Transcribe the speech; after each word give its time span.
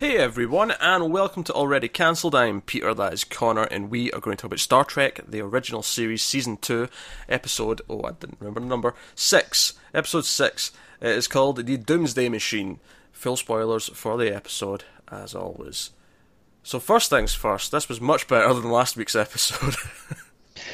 Hey 0.00 0.16
everyone, 0.16 0.72
and 0.80 1.12
welcome 1.12 1.44
to 1.44 1.52
Already 1.52 1.86
Cancelled. 1.86 2.34
I'm 2.34 2.60
Peter, 2.60 2.92
that 2.94 3.12
is 3.12 3.22
Connor, 3.22 3.62
and 3.62 3.90
we 3.90 4.10
are 4.10 4.18
going 4.18 4.36
to 4.36 4.42
talk 4.42 4.48
about 4.48 4.58
Star 4.58 4.84
Trek, 4.84 5.20
the 5.26 5.40
original 5.40 5.84
series, 5.84 6.20
season 6.20 6.56
2, 6.56 6.88
episode, 7.28 7.80
oh, 7.88 8.02
I 8.02 8.10
didn't 8.10 8.38
remember 8.40 8.58
the 8.58 8.66
number, 8.66 8.96
6. 9.14 9.74
Episode 9.94 10.24
6. 10.24 10.72
It 11.00 11.10
is 11.10 11.28
called 11.28 11.64
The 11.64 11.76
Doomsday 11.76 12.28
Machine. 12.28 12.80
Full 13.12 13.36
spoilers 13.36 13.88
for 13.88 14.18
the 14.18 14.34
episode, 14.34 14.82
as 15.12 15.32
always. 15.32 15.90
So, 16.64 16.80
first 16.80 17.08
things 17.08 17.32
first, 17.32 17.70
this 17.70 17.88
was 17.88 18.00
much 18.00 18.26
better 18.26 18.52
than 18.52 18.72
last 18.72 18.96
week's 18.96 19.14
episode. 19.14 19.76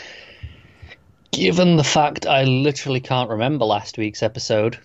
Given 1.30 1.76
the 1.76 1.84
fact 1.84 2.24
I 2.24 2.44
literally 2.44 3.00
can't 3.00 3.28
remember 3.28 3.66
last 3.66 3.98
week's 3.98 4.22
episode, 4.22 4.78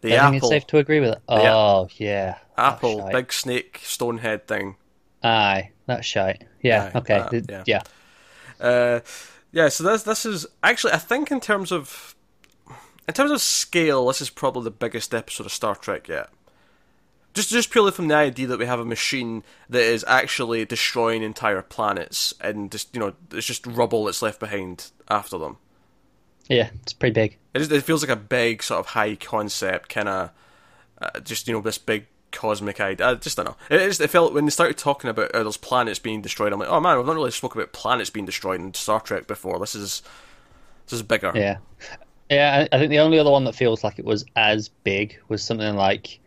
the 0.00 0.18
I 0.18 0.30
think 0.30 0.42
it's 0.42 0.48
safe 0.48 0.66
to 0.68 0.78
agree 0.78 1.00
with 1.00 1.10
it. 1.10 1.22
Oh, 1.28 1.88
yeah. 1.96 2.38
apple, 2.56 3.08
big 3.12 3.32
snake, 3.32 3.80
stonehead 3.84 4.46
thing. 4.46 4.76
Aye, 5.22 5.70
that's 5.86 6.06
shite. 6.06 6.44
Yeah, 6.62 6.90
Aye, 6.94 6.98
okay. 6.98 7.18
that- 7.18 7.30
th- 7.30 7.44
yeah. 7.48 7.62
yeah. 7.66 7.82
Uh, 8.66 9.00
yeah, 9.52 9.68
so 9.68 9.84
this 9.84 10.02
this 10.04 10.24
is 10.26 10.46
actually 10.62 10.92
I 10.92 10.98
think 10.98 11.30
in 11.30 11.40
terms 11.40 11.72
of 11.72 12.14
in 13.08 13.14
terms 13.14 13.30
of 13.30 13.40
scale, 13.40 14.06
this 14.06 14.20
is 14.20 14.30
probably 14.30 14.64
the 14.64 14.70
biggest 14.70 15.14
episode 15.14 15.46
of 15.46 15.52
Star 15.52 15.74
Trek 15.74 16.08
yet. 16.08 16.28
Just 17.34 17.50
just 17.50 17.70
purely 17.70 17.90
from 17.92 18.08
the 18.08 18.14
idea 18.14 18.46
that 18.48 18.58
we 18.58 18.66
have 18.66 18.80
a 18.80 18.84
machine 18.84 19.42
that 19.68 19.82
is 19.82 20.04
actually 20.08 20.64
destroying 20.64 21.22
entire 21.22 21.62
planets 21.62 22.34
and 22.40 22.70
just 22.70 22.94
you 22.94 23.00
know 23.00 23.14
it's 23.32 23.46
just 23.46 23.66
rubble 23.66 24.04
that's 24.04 24.22
left 24.22 24.40
behind 24.40 24.90
after 25.08 25.38
them. 25.38 25.56
Yeah, 26.50 26.70
it's 26.82 26.92
pretty 26.92 27.14
big. 27.14 27.38
It, 27.54 27.62
is, 27.62 27.70
it 27.70 27.84
feels 27.84 28.02
like 28.02 28.10
a 28.10 28.20
big 28.20 28.62
sort 28.62 28.80
of 28.80 28.86
high 28.86 29.14
concept 29.14 29.88
kind 29.88 30.08
of 30.08 30.30
uh, 31.00 31.20
just 31.20 31.46
you 31.46 31.54
know 31.54 31.60
this 31.60 31.78
big 31.78 32.06
cosmic 32.32 32.80
idea. 32.80 33.08
I 33.08 33.14
just 33.14 33.36
don't 33.36 33.46
know. 33.46 33.56
It, 33.70 33.80
is, 33.82 34.00
it 34.00 34.10
felt 34.10 34.34
when 34.34 34.46
they 34.46 34.50
started 34.50 34.76
talking 34.76 35.08
about 35.08 35.30
uh, 35.30 35.44
those 35.44 35.56
planets 35.56 36.00
being 36.00 36.20
destroyed. 36.20 36.52
I'm 36.52 36.58
like, 36.58 36.68
oh 36.68 36.80
man, 36.80 36.96
we've 36.96 37.06
not 37.06 37.14
really 37.14 37.30
spoken 37.30 37.60
about 37.60 37.72
planets 37.72 38.10
being 38.10 38.26
destroyed 38.26 38.60
in 38.60 38.74
Star 38.74 39.00
Trek 39.00 39.28
before. 39.28 39.60
This 39.60 39.76
is 39.76 40.02
this 40.86 40.94
is 40.94 41.02
bigger. 41.02 41.32
Yeah. 41.34 41.58
Yeah, 42.28 42.68
I 42.70 42.78
think 42.78 42.90
the 42.90 43.00
only 43.00 43.18
other 43.18 43.30
one 43.30 43.44
that 43.44 43.56
feels 43.56 43.82
like 43.82 43.98
it 43.98 44.04
was 44.04 44.24
as 44.36 44.68
big 44.68 45.18
was 45.28 45.42
something 45.42 45.74
like 45.74 46.20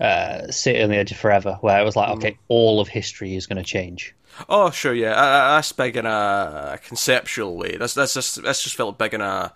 uh, 0.00 0.50
City 0.50 0.82
on 0.82 0.90
the 0.90 0.96
Edge 0.96 1.12
of 1.12 1.18
Forever, 1.18 1.58
where 1.60 1.80
it 1.80 1.84
was 1.84 1.94
Mm. 1.94 1.98
like, 1.98 2.08
okay, 2.18 2.38
all 2.48 2.80
of 2.80 2.88
history 2.88 3.36
is 3.36 3.46
going 3.46 3.56
to 3.58 3.62
change. 3.62 4.14
Oh 4.48 4.70
sure, 4.70 4.92
yeah. 4.94 5.14
That's 5.14 5.70
big 5.72 5.96
in 5.96 6.06
a, 6.06 6.72
a 6.74 6.78
conceptual 6.84 7.56
way. 7.56 7.76
That's 7.76 7.94
that's 7.94 8.14
just 8.14 8.42
that's 8.42 8.62
just 8.62 8.74
felt 8.74 8.98
big 8.98 9.14
in 9.14 9.20
a 9.20 9.52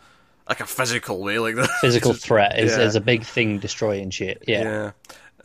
like 0.48 0.60
a 0.60 0.66
physical 0.66 1.20
way, 1.22 1.38
like 1.40 1.56
that. 1.56 1.68
Physical 1.80 2.12
threat 2.14 2.58
is, 2.58 2.76
yeah. 2.76 2.84
is 2.84 2.94
a 2.94 3.00
big 3.00 3.24
thing 3.24 3.58
destroying 3.58 4.10
shit. 4.10 4.44
Yeah. 4.46 4.92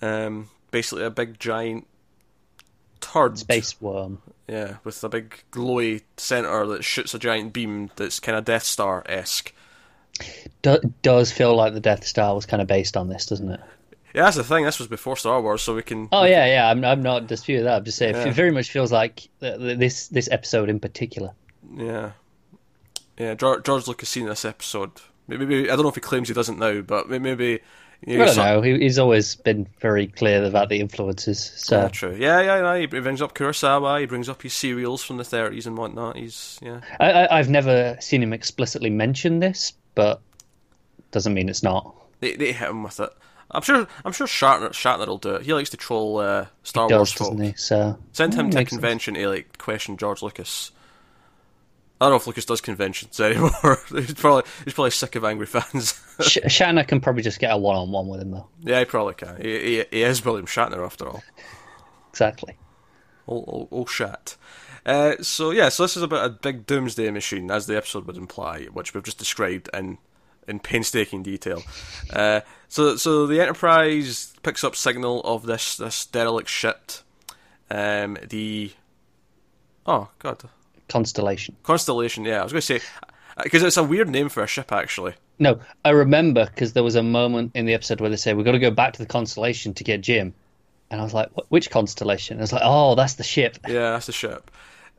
yeah. 0.02 0.26
Um, 0.26 0.50
basically 0.70 1.04
a 1.06 1.10
big 1.10 1.40
giant 1.40 1.88
turd. 3.02 3.38
Space 3.40 3.82
worm. 3.82 4.22
Yeah, 4.48 4.76
with 4.84 5.04
a 5.04 5.10
big 5.10 5.42
glowy 5.52 6.04
center 6.18 6.66
that 6.68 6.84
shoots 6.84 7.14
a 7.14 7.20
giant 7.20 7.54
beam 7.54 7.90
that's 7.96 8.20
kind 8.20 8.38
of 8.38 8.46
Death 8.46 8.64
Star 8.64 9.04
esque. 9.08 9.52
Do- 10.62 10.94
does 11.02 11.32
feel 11.32 11.56
like 11.56 11.74
the 11.74 11.80
Death 11.80 12.06
Star 12.06 12.36
was 12.36 12.46
kind 12.46 12.62
of 12.62 12.68
based 12.68 12.96
on 12.98 13.10
this, 13.10 13.26
doesn't 13.26 13.50
it? 13.50 13.62
Yeah, 14.14 14.24
that's 14.24 14.38
the 14.38 14.44
thing. 14.44 14.64
This 14.66 14.78
was 14.80 14.88
before 14.88 15.18
Star 15.18 15.42
Wars, 15.42 15.62
so 15.64 15.74
we 15.76 15.82
can. 15.82 16.08
Oh 16.12 16.24
yeah, 16.24 16.46
yeah. 16.46 16.70
I'm 16.70 16.84
I'm 16.86 17.02
not 17.02 17.28
disputing 17.28 17.66
that. 17.66 17.78
I'm 17.78 17.84
just 17.84 17.98
saying 17.98 18.16
Yeah. 18.16 18.28
it 18.28 18.34
very 18.36 18.52
much 18.52 18.70
feels 18.70 18.92
like 18.92 19.28
th- 19.40 19.58
th- 19.58 19.80
this 19.80 20.08
this 20.10 20.30
episode 20.32 20.70
in 20.70 20.80
particular. 20.80 21.32
Yeah, 21.76 22.12
yeah. 23.18 23.34
George, 23.34 23.64
George 23.64 23.88
Lucas 23.88 24.10
seen 24.10 24.26
this 24.28 24.46
episode. 24.46 24.92
Maybe, 25.28 25.46
maybe 25.46 25.70
I 25.70 25.76
don't 25.76 25.84
know 25.84 25.90
if 25.90 25.96
he 25.96 26.02
claims 26.02 26.28
he 26.28 26.34
doesn't 26.34 26.60
now, 26.60 26.82
but 26.82 27.10
maybe. 27.10 27.60
You 28.06 28.22
I 28.22 28.26
don't 28.26 28.36
saw- 28.36 28.46
know. 28.56 28.62
He, 28.62 28.78
he's 28.80 29.00
always 29.00 29.36
been 29.36 29.66
very 29.80 30.08
clear 30.08 30.44
about 30.44 30.68
the 30.68 30.82
influences. 30.82 31.40
So 31.56 31.84
Yeah, 31.84 31.88
true. 31.88 32.16
Yeah, 32.20 32.42
yeah, 32.42 32.74
yeah. 32.76 32.80
He 32.82 32.86
brings 32.88 33.22
up 33.22 33.34
Kurosawa. 33.34 34.02
He 34.02 34.06
brings 34.06 34.28
up 34.28 34.42
his 34.42 34.54
serials 34.54 35.02
from 35.04 35.16
the 35.18 35.24
thirties 35.24 35.66
and 35.68 35.78
whatnot. 35.78 36.18
He's 36.18 36.60
yeah. 36.62 36.82
I, 37.00 37.12
I, 37.12 37.40
I've 37.40 37.50
never 37.50 37.96
seen 38.02 38.22
him 38.22 38.34
explicitly 38.34 38.90
mention 38.90 39.40
this, 39.40 39.72
but 39.96 40.20
doesn't 41.12 41.34
mean 41.34 41.48
it's 41.48 41.64
not. 41.64 41.96
They 42.20 42.36
they 42.36 42.52
hit 42.52 42.70
him 42.70 42.84
with 42.84 43.00
it. 43.00 43.10
I'm 43.54 43.62
sure. 43.62 43.88
I'm 44.04 44.12
sure 44.12 44.28
Shatner 44.28 44.70
Shatner 44.72 45.08
will 45.08 45.18
do 45.20 45.36
it. 45.36 45.44
He 45.44 45.54
likes 45.54 45.70
to 45.72 45.78
troll 45.78 46.18
uh, 46.18 46.48
Star 46.64 46.88
He 46.90 46.96
Wars 46.96 47.14
does, 47.14 47.28
folk. 47.30 47.40
he? 47.40 47.54
So 47.54 47.98
Send 48.12 48.34
him 48.34 48.48
Mm, 48.48 48.52
to 48.52 48.58
a 48.58 48.60
makes 48.60 48.72
sense. 48.72 48.80
convention 48.82 49.14
to 49.14 49.28
like 49.30 49.58
question 49.58 49.96
George 49.98 50.22
Lucas. 50.22 50.72
I 52.02 52.06
don't 52.06 52.14
know 52.14 52.18
if 52.18 52.28
Lucas 52.28 52.46
does 52.46 52.60
conventions 52.62 53.20
anymore. 53.22 53.80
he's 53.90 54.14
probably 54.16 54.44
he's 54.66 54.74
probably 54.74 54.92
sick 54.92 55.16
of 55.16 55.24
angry 55.24 55.46
fans. 55.46 55.94
Sh- 56.22 56.40
Shatner 56.46 56.86
can 56.88 57.00
probably 57.00 57.22
just 57.24 57.40
get 57.40 57.52
a 57.54 57.58
one 57.58 57.76
on 57.78 57.92
one 57.92 58.08
with 58.08 58.22
him 58.22 58.32
though. 58.32 58.48
yeah, 58.62 58.80
he 58.80 58.86
probably 58.86 59.14
can. 59.14 59.40
He, 59.42 59.60
he, 59.60 59.84
he 59.92 60.04
is 60.04 60.24
William 60.26 60.46
Shatner 60.48 60.84
after 60.86 61.08
all. 61.08 61.24
Exactly. 62.10 62.58
Old, 63.28 63.68
old 63.72 63.90
shat. 63.90 64.36
Uh, 64.86 65.14
so 65.22 65.52
yeah, 65.52 65.70
so 65.70 65.84
this 65.84 65.96
is 65.96 66.04
about 66.04 66.26
a 66.26 66.30
big 66.30 66.66
doomsday 66.66 67.10
machine, 67.10 67.50
as 67.50 67.68
the 67.68 67.78
episode 67.78 68.06
would 68.06 68.18
imply, 68.18 68.66
which 68.74 68.94
we've 68.94 69.04
just 69.04 69.18
described 69.18 69.70
in 69.74 69.98
in 70.48 70.60
painstaking 70.60 71.24
detail. 71.24 71.64
Uh, 72.12 72.42
so 72.68 72.96
so 72.96 73.28
the 73.28 73.42
Enterprise 73.42 74.34
picks 74.44 74.64
up 74.64 74.76
signal 74.76 75.22
of 75.22 75.46
this 75.46 75.78
this 75.78 76.06
derelict 76.06 76.50
ship. 76.50 76.92
Um, 77.70 78.18
the 78.30 78.72
oh 79.86 80.10
god, 80.20 80.44
Constellation. 80.90 81.56
Constellation. 81.64 82.26
Yeah, 82.26 82.42
I 82.42 82.44
was 82.44 82.52
going 82.52 82.62
to 82.62 82.80
say 82.80 82.80
because 83.42 83.64
it's 83.64 83.78
a 83.78 83.84
weird 83.84 84.10
name 84.10 84.30
for 84.30 84.44
a 84.44 84.48
ship 84.48 84.72
actually. 84.72 85.16
No, 85.40 85.60
I 85.84 85.90
remember 85.90 86.46
because 86.46 86.74
there 86.74 86.84
was 86.84 86.96
a 86.96 87.04
moment 87.04 87.52
in 87.56 87.66
the 87.66 87.74
episode 87.74 88.00
where 88.00 88.10
they 88.10 88.16
say 88.16 88.34
we've 88.34 88.46
got 88.46 88.52
to 88.52 88.60
go 88.60 88.72
back 88.72 88.94
to 88.94 89.00
the 89.00 89.08
Constellation 89.08 89.74
to 89.76 89.84
get 89.84 90.02
Jim, 90.02 90.34
and 90.92 91.02
I 91.02 91.04
was 91.04 91.14
like, 91.14 91.30
which 91.50 91.72
Constellation? 91.72 92.38
I 92.38 92.42
was 92.42 92.54
like, 92.54 92.62
oh, 92.64 92.96
that's 92.96 93.16
the 93.16 93.24
ship. 93.24 93.58
Yeah, 93.68 93.92
that's 93.92 94.06
the 94.06 94.12
ship. 94.12 94.52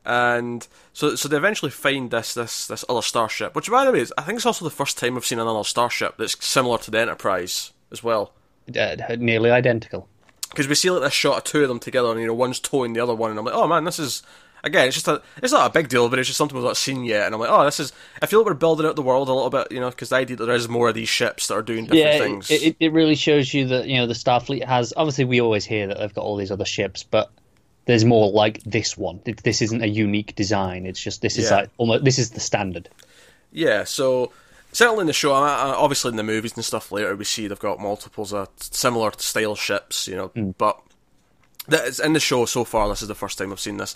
And 0.05 0.67
so, 0.93 1.15
so 1.15 1.27
they 1.27 1.37
eventually 1.37 1.71
find 1.71 2.11
this 2.11 2.33
this 2.33 2.67
this 2.67 2.85
other 2.87 3.01
starship, 3.01 3.55
which 3.55 3.69
by 3.69 3.85
the 3.85 3.91
way, 3.91 3.99
is, 3.99 4.13
I 4.17 4.21
think 4.21 4.37
it's 4.37 4.45
also 4.45 4.65
the 4.65 4.71
first 4.71 4.97
time 4.97 5.15
we've 5.15 5.25
seen 5.25 5.39
another 5.39 5.63
starship 5.63 6.17
that's 6.17 6.43
similar 6.45 6.77
to 6.79 6.91
the 6.91 6.99
Enterprise 6.99 7.73
as 7.91 8.03
well. 8.03 8.33
Uh, 8.77 8.95
nearly 9.17 9.51
identical. 9.51 10.07
Because 10.49 10.67
we 10.67 10.75
see 10.75 10.89
like 10.89 11.03
this 11.03 11.13
shot 11.13 11.37
of 11.37 11.43
two 11.43 11.63
of 11.63 11.69
them 11.69 11.79
together, 11.79 12.09
and 12.09 12.19
you 12.19 12.27
know 12.27 12.33
one's 12.33 12.59
towing 12.59 12.93
the 12.93 13.01
other 13.01 13.15
one, 13.15 13.31
and 13.31 13.39
I'm 13.39 13.45
like, 13.45 13.55
oh 13.55 13.67
man, 13.67 13.83
this 13.83 13.99
is 13.99 14.21
again, 14.65 14.87
it's 14.87 14.95
just 14.95 15.07
a, 15.07 15.21
it's 15.41 15.53
not 15.53 15.69
a 15.69 15.73
big 15.73 15.87
deal, 15.87 16.09
but 16.09 16.19
it's 16.19 16.27
just 16.27 16.37
something 16.37 16.57
we've 16.57 16.65
not 16.65 16.75
seen 16.75 17.05
yet, 17.05 17.25
and 17.25 17.35
I'm 17.35 17.39
like, 17.39 17.49
oh, 17.49 17.63
this 17.63 17.79
is. 17.79 17.93
I 18.21 18.25
feel 18.25 18.39
like 18.39 18.47
we're 18.47 18.55
building 18.55 18.85
out 18.85 18.95
the 18.95 19.01
world 19.01 19.29
a 19.29 19.33
little 19.33 19.49
bit, 19.49 19.71
you 19.71 19.79
know, 19.79 19.89
because 19.89 20.09
the 20.09 20.15
idea 20.17 20.35
that 20.37 20.45
there 20.45 20.55
is 20.55 20.67
more 20.67 20.89
of 20.89 20.95
these 20.95 21.07
ships 21.07 21.47
that 21.47 21.53
are 21.53 21.61
doing 21.61 21.85
different 21.85 22.03
yeah, 22.03 22.17
things. 22.17 22.51
It, 22.51 22.63
it, 22.63 22.75
it 22.79 22.91
really 22.91 23.15
shows 23.15 23.53
you 23.53 23.67
that 23.67 23.87
you 23.87 23.97
know 23.97 24.07
the 24.07 24.13
Starfleet 24.13 24.65
has. 24.65 24.93
Obviously, 24.97 25.25
we 25.25 25.39
always 25.39 25.63
hear 25.63 25.87
that 25.87 25.99
they've 25.99 26.13
got 26.13 26.23
all 26.23 26.35
these 26.35 26.51
other 26.51 26.65
ships, 26.65 27.03
but 27.03 27.31
there's 27.85 28.05
more 28.05 28.31
like 28.31 28.63
this 28.63 28.97
one. 28.97 29.21
This 29.43 29.61
isn't 29.61 29.83
a 29.83 29.87
unique 29.87 30.35
design. 30.35 30.85
It's 30.85 30.99
just 30.99 31.21
this 31.21 31.37
is 31.37 31.49
Yeah. 31.49 31.55
like 31.57 31.69
almost 31.77 32.03
this 32.03 32.19
is 32.19 32.31
the 32.31 32.39
standard. 32.39 32.89
Yeah, 33.51 33.83
so 33.83 34.31
certainly 34.71 35.01
in 35.01 35.07
the 35.07 35.13
show, 35.13 35.31
obviously 35.33 36.09
in 36.09 36.17
the 36.17 36.23
movies 36.23 36.53
and 36.55 36.65
stuff 36.65 36.91
later, 36.91 37.15
we 37.15 37.23
see 37.25 37.47
they've 37.47 37.59
got 37.59 37.79
multiples 37.79 38.33
of 38.33 38.49
similar 38.59 39.11
style 39.17 39.55
ships, 39.55 40.07
you 40.07 40.15
know. 40.15 40.29
Mm. 40.29 40.55
But 40.57 40.79
that 41.67 41.85
is, 41.85 41.99
in 41.99 42.13
the 42.13 42.19
show 42.19 42.45
so 42.45 42.63
far, 42.63 42.89
this 42.89 43.01
is 43.01 43.07
the 43.07 43.15
first 43.15 43.37
time 43.37 43.51
I've 43.51 43.59
seen 43.59 43.77
this. 43.77 43.95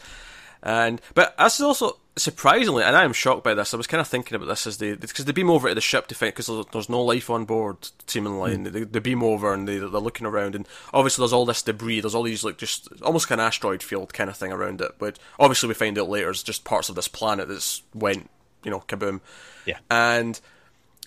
And 0.64 1.02
but 1.14 1.36
this 1.38 1.56
is 1.56 1.62
also 1.62 1.98
surprisingly, 2.20 2.84
and 2.84 2.96
I 2.96 3.04
am 3.04 3.14
shocked 3.14 3.44
by 3.44 3.54
this. 3.54 3.74
I 3.74 3.78
was 3.78 3.88
kind 3.88 4.02
of 4.02 4.08
thinking 4.08 4.36
about 4.36 4.48
this 4.48 4.68
as 4.68 4.78
they 4.78 4.94
because 4.94 5.26
they 5.26 5.32
beam 5.32 5.50
over 5.50 5.70
to 5.70 5.76
the 5.76 5.82
ship 5.82 6.08
to 6.08 6.16
find 6.16 6.34
because 6.34 6.48
there's, 6.48 6.66
there's 6.72 6.90
no 6.90 7.02
life 7.02 7.30
on 7.30 7.46
board, 7.46 7.78
seemingly. 8.08 8.56
Hmm. 8.56 8.66
And 8.66 8.76
they, 8.76 8.84
they 8.84 9.00
beam 9.00 9.24
over 9.24 9.54
and 9.54 9.68
they, 9.68 9.78
they're 9.78 9.88
looking 9.88 10.28
around, 10.28 10.56
and 10.56 10.68
obviously 10.94 11.24
there's 11.24 11.34
all 11.34 11.46
this 11.46 11.62
debris. 11.62 12.02
There's 12.02 12.16
all 12.16 12.24
these 12.24 12.44
like 12.44 12.58
just 12.58 12.88
almost 13.02 13.30
like 13.30 13.40
an 13.40 13.46
asteroid 13.46 13.82
field 13.82 14.14
kind 14.14 14.30
of 14.30 14.38
thing 14.38 14.52
around 14.52 14.82
it. 14.82 14.92
But 15.00 15.18
obviously 15.40 15.68
we 15.68 15.76
find 15.76 15.98
out 15.98 16.10
later 16.10 16.30
it's 16.30 16.44
just 16.44 16.64
parts 16.66 16.90
of 16.90 16.96
this 16.96 17.08
planet 17.08 17.48
that's 17.48 17.82
went, 17.94 18.30
you 18.64 18.72
know, 18.72 18.84
kaboom. 18.88 19.22
Yeah. 19.66 19.80
And 19.90 20.40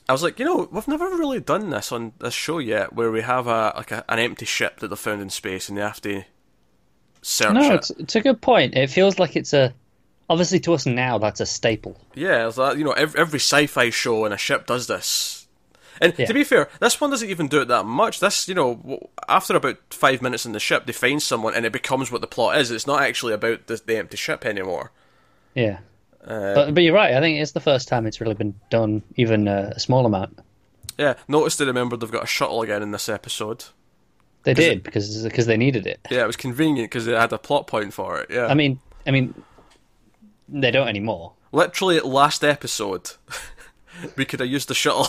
I 0.08 0.12
was 0.12 0.22
like, 0.22 0.38
you 0.38 0.44
know, 0.44 0.68
we've 0.70 0.88
never 0.88 1.06
really 1.10 1.40
done 1.40 1.70
this 1.70 1.92
on 1.92 2.12
this 2.18 2.34
show 2.34 2.58
yet, 2.58 2.92
where 2.92 3.10
we 3.10 3.22
have 3.22 3.47
a 3.47 3.72
like 3.76 3.92
a, 3.92 4.04
an 4.08 4.18
empty 4.18 4.47
ship 4.47 4.80
that 4.80 4.88
they 4.88 4.97
found 4.97 5.22
in 5.22 5.30
space, 5.30 5.68
and 5.68 5.78
they 5.78 5.82
have 5.82 6.00
to 6.03 6.24
search 7.22 7.54
No, 7.54 7.72
it. 7.72 7.74
it's, 7.74 7.91
it's 7.91 8.16
a 8.16 8.20
good 8.20 8.41
point. 8.41 8.74
It 8.74 8.91
feels 8.91 9.18
like 9.18 9.36
it's 9.36 9.53
a 9.53 9.72
obviously 10.28 10.60
to 10.60 10.74
us 10.74 10.86
now 10.86 11.19
that's 11.19 11.41
a 11.41 11.47
staple. 11.47 11.97
Yeah, 12.15 12.51
like, 12.57 12.78
you 12.78 12.84
know, 12.84 12.92
every, 12.92 13.21
every 13.21 13.39
sci-fi 13.39 13.91
show 13.91 14.24
and 14.24 14.33
a 14.34 14.39
ship 14.39 14.66
does 14.66 14.86
this. 14.86 15.47
And 16.01 16.15
Yeah. 16.19 16.27
to 16.27 16.34
be 16.34 16.42
fair, 16.42 16.69
this 16.80 17.01
one 17.01 17.10
doesn't 17.10 17.28
even 17.28 17.48
do 17.48 17.60
it 17.60 17.69
that 17.69 17.84
much. 17.84 18.19
This, 18.21 18.48
you 18.48 18.54
know, 18.54 19.09
after 19.28 19.54
about 19.54 19.78
five 19.91 20.22
minutes 20.22 20.45
in 20.47 20.53
the 20.53 20.59
ship, 20.60 20.86
they 20.86 20.92
find 20.92 21.22
someone, 21.22 21.54
and 21.54 21.65
it 21.66 21.72
becomes 21.72 22.10
what 22.10 22.21
the 22.22 22.27
plot 22.27 22.59
is. 22.59 22.71
It's 22.71 22.86
not 22.86 23.03
actually 23.03 23.34
about 23.34 23.66
the, 23.66 23.80
the 23.84 23.98
empty 23.98 24.16
ship 24.16 24.45
anymore. 24.47 24.91
Yeah. 25.54 25.78
Uh, 26.27 26.54
but 26.54 26.75
but 26.75 26.83
you're 26.83 26.95
right. 26.95 27.15
I 27.15 27.21
think 27.21 27.41
it's 27.41 27.53
the 27.53 27.60
first 27.60 27.89
time 27.89 28.07
it's 28.07 28.21
really 28.21 28.34
been 28.34 28.54
done, 28.71 29.03
even 29.16 29.48
uh, 29.48 29.72
a 29.77 29.80
small 29.80 30.07
amount. 30.07 30.39
yeah, 30.97 31.15
notice 31.28 31.57
they 31.57 31.65
remembered 31.65 32.01
they've 32.01 32.10
got 32.13 32.22
a 32.25 32.28
shuttle 32.28 32.63
again 32.63 32.80
in 32.83 32.92
this 32.92 33.09
episode. 33.09 33.65
They 34.45 34.54
did 34.54 34.83
because 34.84 35.22
because 35.25 35.47
they 35.47 35.57
needed 35.57 35.86
it. 35.86 36.01
Yeah, 36.10 36.22
it 36.22 36.27
was 36.27 36.36
convenient 36.36 36.91
because 36.91 37.07
they 37.07 37.13
had 37.13 37.33
a 37.33 37.39
plot 37.39 37.66
point 37.66 37.92
for 37.92 38.18
it. 38.21 38.30
Yeah, 38.30 38.47
I 38.47 38.54
mean, 38.54 38.78
I 39.07 39.10
mean, 39.10 39.34
they 40.60 40.71
don't 40.71 40.89
anymore. 40.89 41.33
literally 41.53 41.97
at 41.97 42.07
last 42.07 42.45
episode, 42.45 43.10
we 44.16 44.25
could 44.25 44.41
have 44.41 44.49
used 44.49 44.69
the 44.69 44.75
shuttle. 44.75 45.09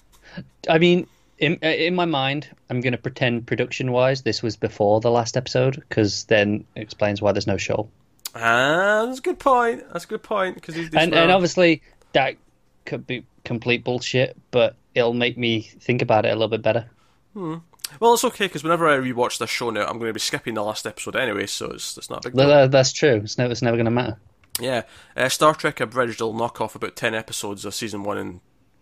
I 0.68 0.78
mean, 0.78 1.06
in 1.38 1.58
uh, 1.62 1.68
in 1.68 1.94
my 1.94 2.04
mind, 2.04 2.48
I'm 2.70 2.80
going 2.80 2.92
to 2.92 2.98
pretend 2.98 3.46
production 3.46 3.92
wise 3.92 4.22
this 4.22 4.42
was 4.42 4.56
before 4.56 5.00
the 5.00 5.10
last 5.10 5.36
episode 5.36 5.76
because 5.76 6.24
then 6.24 6.64
it 6.74 6.82
explains 6.82 7.22
why 7.22 7.32
there's 7.32 7.46
no 7.46 7.56
show. 7.56 7.88
Ah, 8.34 9.04
that's 9.06 9.18
a 9.18 9.22
good 9.22 9.38
point. 9.38 9.84
That's 9.92 10.04
a 10.04 10.08
good 10.08 10.22
point 10.22 10.54
because 10.54 10.76
and 10.76 11.14
and 11.14 11.30
obviously 11.30 11.82
that 12.12 12.36
could 12.84 13.06
be 13.06 13.24
complete 13.44 13.84
bullshit, 13.84 14.36
but 14.50 14.76
it'll 14.94 15.14
make 15.14 15.38
me 15.38 15.62
think 15.62 16.02
about 16.02 16.26
it 16.26 16.30
a 16.30 16.34
little 16.34 16.48
bit 16.48 16.62
better. 16.62 16.88
Hmm. 17.34 17.56
Well, 18.00 18.14
it's 18.14 18.24
okay 18.24 18.46
because 18.46 18.62
whenever 18.62 18.88
I 18.88 18.96
rewatch 18.96 19.38
this 19.38 19.48
show 19.48 19.70
now, 19.70 19.86
I'm 19.86 19.98
going 19.98 20.10
to 20.10 20.12
be 20.12 20.20
skipping 20.20 20.54
the 20.54 20.62
last 20.62 20.86
episode 20.86 21.16
anyway, 21.16 21.46
so 21.46 21.70
it's, 21.70 21.96
it's 21.96 22.10
not 22.10 22.24
a 22.24 22.28
big 22.28 22.36
deal. 22.36 22.68
That's 22.68 22.92
true. 22.92 23.22
It's 23.24 23.38
it's 23.38 23.62
never 23.62 23.76
going 23.76 23.86
to 23.86 23.90
matter. 23.90 24.18
Yeah. 24.58 24.82
Uh, 25.16 25.28
Star 25.28 25.54
Trek 25.54 25.80
Abridged 25.80 26.20
will 26.20 26.32
knock 26.32 26.60
off 26.60 26.74
about 26.74 26.96
10 26.96 27.14
episodes 27.14 27.64
of 27.64 27.74
season 27.74 28.02
one 28.02 28.18
and 28.18 28.40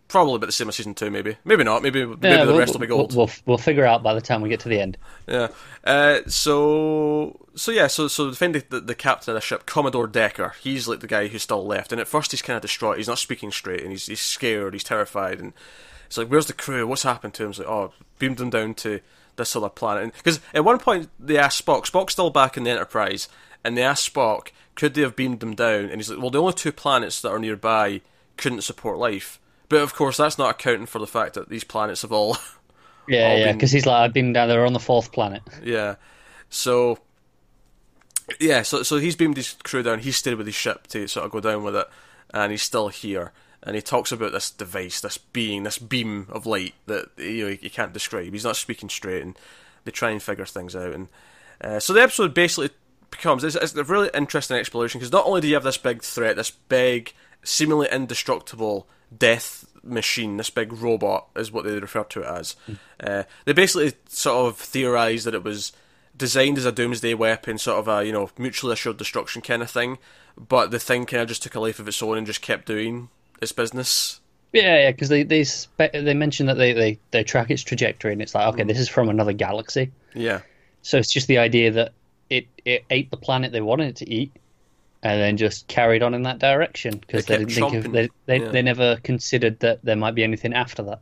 probably 0.08 0.37
about 0.37 0.46
the 0.46 0.52
same 0.52 0.69
as 0.69 0.76
season 0.76 0.94
two, 0.94 1.11
maybe. 1.11 1.37
Maybe 1.44 1.64
not. 1.64 1.82
Maybe 1.82 2.05
maybe 2.05 2.28
yeah, 2.28 2.44
the 2.44 2.52
we'll, 2.52 2.58
rest 2.58 2.73
will 2.73 2.81
be 2.81 2.87
gold. 2.87 3.14
We'll, 3.14 3.26
we'll, 3.26 3.34
we'll 3.46 3.58
figure 3.58 3.84
out 3.84 4.02
by 4.02 4.14
the 4.14 4.20
time 4.20 4.43
we 4.43 4.49
get 4.49 4.61
to 4.61 4.69
the 4.69 4.81
end. 4.81 4.99
Yeah. 5.26 5.49
Uh, 5.84 6.20
so 6.26 7.49
so 7.55 7.73
yeah. 7.73 7.87
So 7.87 8.08
so 8.08 8.31
defending 8.31 8.62
the, 8.69 8.81
the 8.81 8.94
captain 8.94 9.32
of 9.32 9.34
the 9.34 9.40
ship, 9.40 9.67
Commodore 9.67 10.06
Decker. 10.06 10.55
He's 10.62 10.88
like 10.88 11.00
the 11.00 11.06
guy 11.06 11.28
who's 11.28 11.43
still 11.43 11.67
left, 11.67 11.93
and 11.93 12.00
at 12.00 12.08
first 12.08 12.31
he's 12.31 12.43
kind 12.43 12.56
of 12.56 12.62
distraught. 12.62 12.99
He's 12.99 13.08
not 13.08 13.19
speaking 13.19 13.50
straight, 13.50 13.82
and 13.82 13.90
he's 13.90 14.06
he's 14.06 14.20
scared. 14.20 14.75
He's 14.75 14.84
terrified, 14.84 15.40
and 15.40 15.52
it's 16.06 16.17
like, 16.17 16.28
where's 16.28 16.46
the 16.46 16.52
crew? 16.52 16.87
What's 16.87 17.02
happened 17.02 17.34
to 17.34 17.44
him? 17.44 17.50
It's 17.50 17.58
like, 17.58 17.69
oh, 17.69 17.93
beamed 18.19 18.38
them 18.38 18.50
down 18.50 18.75
to 18.75 19.00
this 19.37 19.55
other 19.56 19.69
planet. 19.69 20.14
Because 20.14 20.40
at 20.55 20.64
one 20.64 20.78
point 20.78 21.08
they 21.19 21.38
asked 21.38 21.64
Spock. 21.64 21.90
Spock's 21.90 22.12
still 22.12 22.31
back 22.31 22.56
in 22.56 22.64
the 22.64 22.70
Enterprise, 22.70 23.28
and 23.64 23.76
they 23.76 23.82
asked 23.82 24.12
Spock, 24.12 24.49
could 24.76 24.94
they 24.94 25.02
have 25.02 25.17
beamed 25.17 25.40
them 25.40 25.55
down? 25.55 25.87
And 25.87 25.96
he's 25.96 26.11
like, 26.11 26.20
well, 26.20 26.31
the 26.31 26.40
only 26.40 26.52
two 26.52 26.73
planets 26.73 27.20
that 27.23 27.31
are 27.31 27.38
nearby 27.38 28.02
couldn't 28.37 28.62
support 28.62 28.99
life. 28.99 29.40
But 29.69 29.81
of 29.81 29.94
course, 29.94 30.19
that's 30.19 30.38
not 30.38 30.50
accounting 30.50 30.87
for 30.87 31.00
the 31.00 31.06
fact 31.06 31.34
that 31.34 31.49
these 31.49 31.64
planets 31.64 32.02
have 32.02 32.12
all. 32.12 32.37
Yeah, 33.08 33.31
all 33.31 33.38
yeah, 33.38 33.52
because 33.52 33.70
he's 33.70 33.87
like, 33.87 34.00
I've 34.00 34.12
been 34.12 34.32
down 34.32 34.49
there 34.49 34.67
on 34.67 34.73
the 34.73 34.81
fourth 34.81 35.12
planet. 35.12 35.40
Yeah, 35.62 35.94
so 36.50 36.99
yeah, 38.40 38.62
so 38.62 38.82
so 38.82 38.96
he's 38.96 39.14
beamed 39.14 39.37
his 39.37 39.52
crew 39.62 39.84
down. 39.84 40.00
He 40.00 40.11
stayed 40.11 40.34
with 40.34 40.46
his 40.46 40.56
ship 40.56 40.88
to 40.88 41.06
sort 41.06 41.25
of 41.25 41.31
go 41.31 41.38
down 41.38 41.62
with 41.62 41.76
it, 41.76 41.88
and 42.34 42.50
he's 42.50 42.64
still 42.64 42.88
here. 42.88 43.31
And 43.62 43.76
he 43.76 43.81
talks 43.81 44.11
about 44.11 44.32
this 44.32 44.50
device, 44.50 45.00
this 45.00 45.19
being, 45.19 45.62
this 45.62 45.78
beam 45.78 46.26
of 46.31 46.46
light 46.46 46.75
that 46.87 47.11
you 47.17 47.44
know 47.49 47.56
he 47.61 47.70
can't 47.70 47.93
describe. 47.93 48.32
He's 48.32 48.44
not 48.44 48.56
speaking 48.56 48.88
straight, 48.88 49.23
and 49.23 49.38
they 49.84 49.93
try 49.93 50.11
and 50.11 50.20
figure 50.20 50.44
things 50.44 50.75
out. 50.75 50.93
And 50.93 51.08
uh, 51.61 51.78
so 51.78 51.93
the 51.93 52.02
episode 52.02 52.34
basically 52.34 52.70
becomes 53.11 53.44
it's, 53.44 53.56
it's 53.56 53.75
a 53.75 53.85
really 53.85 54.11
interesting 54.14 54.56
exploration 54.56 54.99
because 54.99 55.12
not 55.12 55.26
only 55.26 55.41
do 55.41 55.49
you 55.49 55.55
have 55.55 55.64
this 55.64 55.79
big 55.79 56.03
threat, 56.03 56.37
this 56.37 56.50
big, 56.50 57.12
seemingly 57.43 57.88
indestructible 57.91 58.87
death 59.17 59.64
machine, 59.82 60.37
this 60.37 60.50
big 60.50 60.73
robot, 60.73 61.29
is 61.37 61.53
what 61.53 61.64
they 61.64 61.79
refer 61.79 62.05
to 62.05 62.20
it 62.20 62.26
as. 62.26 62.56
Mm. 62.69 62.79
Uh, 63.03 63.23
they 63.44 63.53
basically 63.53 63.93
sort 64.08 64.49
of 64.49 64.56
theorise 64.56 65.25
that 65.25 65.35
it 65.35 65.44
was 65.44 65.73
designed 66.17 66.58
as 66.58 66.64
a 66.64 66.73
doomsday 66.73 67.14
weapon, 67.14 67.58
sort 67.58 67.79
of 67.79 67.88
a 67.88 68.05
you 68.05 68.12
know 68.12 68.31
mutually 68.38 68.73
assured 68.73 68.97
destruction 68.97 69.43
kind 69.43 69.62
of 69.62 69.70
thing. 69.70 69.99
But 70.37 70.70
the 70.70 70.79
thing 70.79 71.06
kind 71.06 71.23
of 71.23 71.29
just 71.29 71.43
took 71.43 71.55
a 71.55 71.61
life 71.61 71.79
of 71.79 71.88
its 71.88 72.02
own 72.02 72.19
and 72.19 72.26
just 72.26 72.43
kept 72.43 72.67
doing 72.67 73.09
its 73.41 73.52
business. 73.52 74.20
Yeah, 74.52 74.82
yeah, 74.82 74.91
because 74.91 75.09
they 75.09 75.23
they 75.23 75.44
spe- 75.44 75.93
they 75.93 76.14
mention 76.14 76.47
that 76.47 76.56
they, 76.56 76.73
they 76.73 76.99
they 77.11 77.25
track 77.25 77.50
its 77.50 77.62
trajectory, 77.62 78.12
and 78.12 78.23
it's 78.23 78.35
like 78.35 78.55
okay, 78.55 78.62
mm. 78.62 78.69
this 78.69 78.79
is 78.79 78.88
from 78.88 79.09
another 79.09 79.32
galaxy. 79.32 79.93
Yeah. 80.14 80.41
So 80.82 80.99
it's 80.99 81.12
just 81.12 81.26
the 81.26 81.38
idea 81.38 81.73
that 81.73 81.93
it 82.31 82.46
it 82.64 82.84
ate 82.90 83.11
the 83.11 83.17
planet 83.17 83.52
they 83.52 83.61
wanted 83.61 83.88
it 83.88 83.96
to 83.96 84.11
eat, 84.11 84.32
and 85.02 85.20
then 85.20 85.37
just 85.37 85.69
carried 85.69 86.02
on 86.02 86.14
in 86.14 86.23
that 86.23 86.38
direction 86.38 86.99
because 86.99 87.26
they, 87.26 87.38
they, 87.38 87.44
didn't 87.44 87.70
think 87.70 87.87
of, 87.87 87.93
they 87.93 88.08
they, 88.26 88.40
yeah. 88.40 88.49
they 88.49 88.62
never 88.62 88.96
considered 89.02 89.61
that 89.61 89.84
there 89.84 89.96
might 89.96 90.14
be 90.14 90.25
anything 90.25 90.55
after 90.55 90.82
that. 90.84 91.00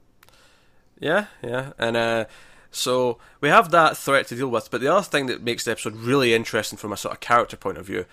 Yeah, 1.01 1.27
yeah, 1.43 1.73
and 1.79 1.97
uh, 1.97 2.25
so 2.71 3.19
we 3.41 3.49
have 3.49 3.71
that 3.71 3.97
threat 3.97 4.27
to 4.29 4.37
deal 4.37 4.49
with. 4.49 4.71
But 4.71 4.81
the 4.81 4.93
other 4.93 5.05
thing 5.05 5.27
that 5.27 5.43
makes 5.43 5.65
the 5.65 5.73
episode 5.73 5.97
really 5.97 6.35
interesting 6.35 6.79
from 6.79 6.93
a 6.93 6.97
sort 6.97 7.15
of 7.15 7.21
character 7.21 7.57
point 7.57 7.79
of 7.79 7.87
view 7.87 8.07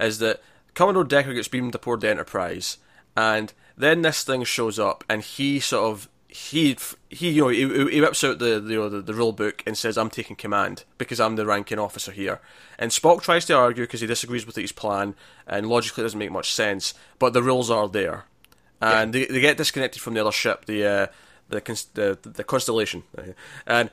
is 0.00 0.18
that 0.18 0.40
Commodore 0.74 1.04
Decker 1.04 1.34
gets 1.34 1.48
beamed 1.48 1.74
aboard 1.74 2.00
the 2.00 2.10
Enterprise, 2.10 2.78
and 3.16 3.52
then 3.76 4.02
this 4.02 4.24
thing 4.24 4.44
shows 4.44 4.78
up, 4.78 5.04
and 5.08 5.22
he 5.22 5.60
sort 5.60 5.90
of 5.90 6.08
he 6.36 6.76
he 7.08 7.30
you 7.30 7.42
know 7.42 7.48
he, 7.48 7.90
he 7.90 8.00
whips 8.00 8.22
out 8.22 8.38
the, 8.38 8.60
the 8.60 8.72
you 8.72 8.78
know 8.78 8.88
the, 8.90 9.00
the 9.00 9.14
rule 9.14 9.32
book 9.32 9.62
and 9.66 9.76
says 9.76 9.96
I'm 9.96 10.10
taking 10.10 10.36
command 10.36 10.84
because 10.98 11.18
I'm 11.18 11.36
the 11.36 11.46
ranking 11.46 11.78
officer 11.78 12.12
here. 12.12 12.40
And 12.78 12.90
Spock 12.90 13.22
tries 13.22 13.46
to 13.46 13.54
argue 13.54 13.84
because 13.84 14.02
he 14.02 14.06
disagrees 14.06 14.44
with 14.44 14.54
his 14.54 14.70
plan 14.70 15.14
and 15.46 15.66
logically 15.66 16.02
it 16.02 16.04
doesn't 16.04 16.18
make 16.18 16.30
much 16.30 16.52
sense. 16.52 16.92
But 17.18 17.32
the 17.32 17.42
rules 17.42 17.70
are 17.70 17.88
there, 17.88 18.26
and 18.82 19.14
yeah. 19.14 19.26
they, 19.26 19.32
they 19.32 19.40
get 19.40 19.56
disconnected 19.56 20.02
from 20.02 20.12
the 20.12 20.20
other 20.20 20.32
ship, 20.32 20.66
the 20.66 20.84
uh, 20.84 21.06
the, 21.48 21.60
the 21.94 22.18
the 22.28 22.44
Constellation, 22.44 23.04
and 23.66 23.90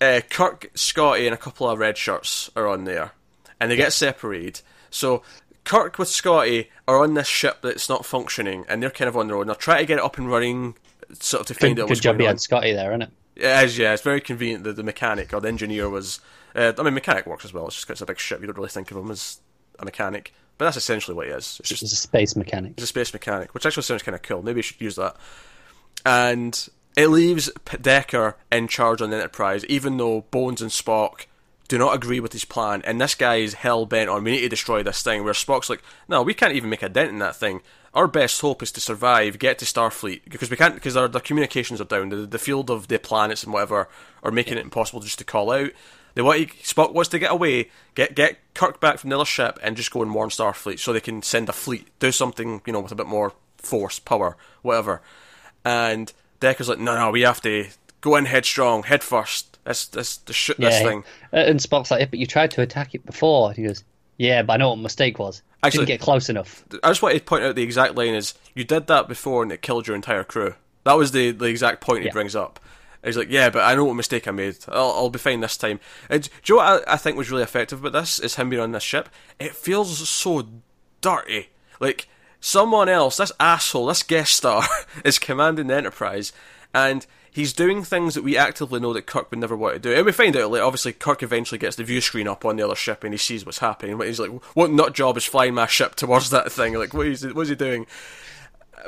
uh, 0.00 0.20
Kirk, 0.30 0.70
Scotty, 0.74 1.26
and 1.26 1.34
a 1.34 1.38
couple 1.38 1.68
of 1.68 1.78
red 1.80 1.98
shirts 1.98 2.48
are 2.54 2.68
on 2.68 2.84
there, 2.84 3.12
and 3.60 3.72
they 3.72 3.76
get 3.76 3.92
separated. 3.92 4.60
So 4.88 5.22
Kirk 5.64 5.98
with 5.98 6.08
Scotty 6.08 6.70
are 6.86 7.02
on 7.02 7.14
this 7.14 7.26
ship 7.26 7.58
that's 7.62 7.88
not 7.88 8.06
functioning, 8.06 8.64
and 8.68 8.80
they're 8.82 8.90
kind 8.90 9.08
of 9.08 9.16
on 9.16 9.26
their 9.26 9.36
own. 9.36 9.48
They're 9.48 9.56
trying 9.56 9.80
to 9.80 9.86
get 9.86 9.98
it 9.98 10.04
up 10.04 10.16
and 10.16 10.30
running, 10.30 10.76
sort 11.20 11.42
of 11.42 11.46
to 11.48 11.54
find 11.54 11.76
good, 11.76 11.82
out 11.82 11.88
what's 11.88 12.00
good 12.00 12.18
going 12.18 12.22
on. 12.22 12.26
had 12.28 12.40
Scotty 12.40 12.72
there, 12.72 12.90
isn't 12.92 13.02
it? 13.02 13.10
It 13.36 13.64
is, 13.64 13.78
yeah. 13.78 13.92
It's 13.92 14.02
very 14.02 14.20
convenient 14.20 14.64
that 14.64 14.76
the 14.76 14.82
mechanic 14.82 15.32
or 15.32 15.40
the 15.40 15.48
engineer 15.48 15.88
was. 15.88 16.20
Uh, 16.54 16.72
I 16.76 16.82
mean, 16.82 16.94
mechanic 16.94 17.26
works 17.26 17.44
as 17.44 17.52
well. 17.52 17.66
It's 17.66 17.76
just 17.76 17.90
it's 17.90 18.00
a 18.00 18.06
big 18.06 18.18
ship. 18.18 18.40
You 18.40 18.46
don't 18.46 18.56
really 18.56 18.68
think 18.68 18.90
of 18.90 18.96
him 18.96 19.10
as 19.10 19.40
a 19.78 19.84
mechanic, 19.84 20.34
but 20.58 20.66
that's 20.66 20.76
essentially 20.76 21.16
what 21.16 21.26
he 21.26 21.32
is. 21.32 21.56
It's 21.60 21.68
just 21.70 21.82
it's 21.82 21.92
a 21.92 21.96
space 21.96 22.36
mechanic. 22.36 22.72
It's 22.72 22.84
a 22.84 22.86
space 22.86 23.12
mechanic, 23.12 23.54
which 23.54 23.64
actually 23.64 23.84
sounds 23.84 24.02
kind 24.02 24.14
of 24.14 24.22
cool. 24.22 24.42
Maybe 24.42 24.58
you 24.58 24.62
should 24.62 24.80
use 24.80 24.96
that. 24.96 25.16
And 26.04 26.68
it 26.96 27.08
leaves 27.08 27.50
Decker 27.80 28.36
in 28.50 28.68
charge 28.68 29.00
on 29.00 29.10
the 29.10 29.16
Enterprise, 29.16 29.64
even 29.66 29.96
though 29.96 30.22
Bones 30.30 30.60
and 30.60 30.70
Spock 30.70 31.26
do 31.68 31.78
not 31.78 31.94
agree 31.94 32.20
with 32.20 32.34
his 32.34 32.44
plan, 32.44 32.82
and 32.84 33.00
this 33.00 33.14
guy 33.14 33.36
is 33.36 33.54
hell 33.54 33.86
bent 33.86 34.10
on 34.10 34.24
we 34.24 34.32
need 34.32 34.40
to 34.40 34.48
destroy 34.50 34.82
this 34.82 35.02
thing. 35.02 35.24
Where 35.24 35.32
Spock's 35.32 35.70
like, 35.70 35.82
no, 36.06 36.22
we 36.22 36.34
can't 36.34 36.52
even 36.52 36.68
make 36.68 36.82
a 36.82 36.88
dent 36.88 37.08
in 37.08 37.18
that 37.20 37.36
thing. 37.36 37.62
Our 37.94 38.08
best 38.08 38.40
hope 38.40 38.62
is 38.62 38.72
to 38.72 38.80
survive, 38.80 39.38
get 39.38 39.58
to 39.58 39.66
Starfleet 39.66 40.22
because 40.28 40.50
we 40.50 40.56
can't 40.56 40.74
because 40.74 40.96
our, 40.96 41.08
their 41.08 41.20
communications 41.20 41.80
are 41.80 41.84
down. 41.84 42.08
The, 42.08 42.16
the 42.16 42.38
field 42.38 42.70
of 42.70 42.88
the 42.88 42.98
planets 42.98 43.44
and 43.44 43.52
whatever 43.52 43.88
are 44.22 44.30
making 44.30 44.56
it 44.56 44.64
impossible 44.64 45.00
just 45.00 45.18
to 45.18 45.24
call 45.24 45.50
out. 45.50 45.70
They 46.14 46.22
want 46.22 46.40
to, 46.40 46.54
Spock 46.56 46.92
wants 46.92 47.10
to 47.10 47.18
get 47.18 47.32
away, 47.32 47.70
get 47.94 48.14
get 48.14 48.38
Kirk 48.54 48.80
back 48.80 48.98
from 48.98 49.10
the 49.10 49.16
other 49.16 49.24
ship, 49.24 49.58
and 49.62 49.76
just 49.76 49.90
go 49.90 50.02
and 50.02 50.14
warn 50.14 50.30
Starfleet 50.30 50.78
so 50.78 50.92
they 50.92 51.00
can 51.00 51.22
send 51.22 51.48
a 51.48 51.52
fleet, 51.52 51.88
do 51.98 52.12
something 52.12 52.62
you 52.66 52.72
know 52.72 52.80
with 52.80 52.92
a 52.92 52.96
bit 52.96 53.06
more 53.06 53.32
force, 53.58 53.98
power, 53.98 54.36
whatever. 54.62 55.02
And 55.64 56.12
Decker's 56.40 56.68
like, 56.68 56.78
no, 56.78 56.96
no, 56.96 57.10
we 57.10 57.22
have 57.22 57.40
to 57.42 57.68
go 58.00 58.16
in 58.16 58.24
headstrong, 58.24 58.82
head 58.82 59.02
first. 59.02 59.58
Let's, 59.64 59.94
let's, 59.94 60.20
let's 60.26 60.36
shoot 60.36 60.58
yeah, 60.58 60.70
this 60.70 60.82
thing. 60.82 61.04
And 61.30 61.60
Spock's 61.60 61.90
like, 61.90 62.00
yeah, 62.00 62.06
but 62.06 62.18
you 62.18 62.26
tried 62.26 62.50
to 62.52 62.62
attack 62.62 62.94
it 62.94 63.06
before. 63.06 63.52
He 63.52 63.62
goes, 63.62 63.84
yeah, 64.22 64.42
but 64.42 64.52
I 64.52 64.56
know 64.56 64.68
what 64.68 64.78
mistake 64.78 65.18
was. 65.18 65.42
Actually, 65.64 65.86
Didn't 65.86 65.98
get 65.98 66.04
close 66.04 66.28
enough. 66.28 66.64
I 66.84 66.90
just 66.90 67.02
want 67.02 67.16
to 67.16 67.22
point 67.22 67.42
out 67.42 67.56
the 67.56 67.64
exact 67.64 67.96
line 67.96 68.14
is, 68.14 68.34
you 68.54 68.62
did 68.62 68.86
that 68.86 69.08
before 69.08 69.42
and 69.42 69.50
it 69.50 69.62
killed 69.62 69.88
your 69.88 69.96
entire 69.96 70.22
crew. 70.22 70.54
That 70.84 70.92
was 70.92 71.10
the, 71.10 71.32
the 71.32 71.46
exact 71.46 71.80
point 71.80 72.00
he 72.00 72.06
yeah. 72.06 72.12
brings 72.12 72.36
up. 72.36 72.60
he's 73.04 73.16
like, 73.16 73.30
yeah, 73.30 73.50
but 73.50 73.62
I 73.64 73.74
know 73.74 73.84
what 73.84 73.94
mistake 73.94 74.28
I 74.28 74.30
made. 74.30 74.58
I'll, 74.68 74.92
I'll 74.92 75.10
be 75.10 75.18
fine 75.18 75.40
this 75.40 75.56
time. 75.56 75.80
And 76.08 76.22
do 76.22 76.30
you 76.44 76.54
know 76.54 76.64
what 76.64 76.88
I, 76.88 76.94
I 76.94 76.96
think 76.96 77.16
was 77.16 77.32
really 77.32 77.42
effective 77.42 77.80
about 77.80 77.98
this? 77.98 78.20
Is 78.20 78.36
him 78.36 78.48
being 78.48 78.62
on 78.62 78.70
this 78.70 78.84
ship. 78.84 79.08
It 79.40 79.56
feels 79.56 80.08
so 80.08 80.46
dirty. 81.00 81.48
Like, 81.80 82.06
someone 82.38 82.88
else, 82.88 83.16
this 83.16 83.32
asshole, 83.40 83.86
this 83.86 84.04
guest 84.04 84.34
star, 84.34 84.64
is 85.04 85.18
commanding 85.18 85.66
the 85.66 85.74
Enterprise, 85.74 86.32
and 86.72 87.06
he's 87.32 87.52
doing 87.52 87.82
things 87.82 88.14
that 88.14 88.22
we 88.22 88.36
actively 88.36 88.78
know 88.78 88.92
that 88.92 89.06
Kirk 89.06 89.30
would 89.30 89.40
never 89.40 89.56
want 89.56 89.74
to 89.74 89.80
do. 89.80 89.94
And 89.94 90.04
we 90.04 90.12
find 90.12 90.36
out, 90.36 90.50
like, 90.50 90.62
obviously, 90.62 90.92
Kirk 90.92 91.22
eventually 91.22 91.58
gets 91.58 91.76
the 91.76 91.84
view 91.84 92.00
screen 92.00 92.28
up 92.28 92.44
on 92.44 92.56
the 92.56 92.64
other 92.64 92.76
ship 92.76 93.02
and 93.02 93.14
he 93.14 93.18
sees 93.18 93.44
what's 93.44 93.58
happening. 93.58 93.98
He's 94.00 94.20
like, 94.20 94.30
what 94.54 94.70
nut 94.70 94.94
job 94.94 95.16
is 95.16 95.24
flying 95.24 95.54
my 95.54 95.66
ship 95.66 95.94
towards 95.94 96.30
that 96.30 96.52
thing? 96.52 96.74
Like, 96.74 96.94
what 96.94 97.06
is, 97.06 97.26
what 97.34 97.42
is 97.42 97.48
he 97.48 97.54
doing? 97.54 97.86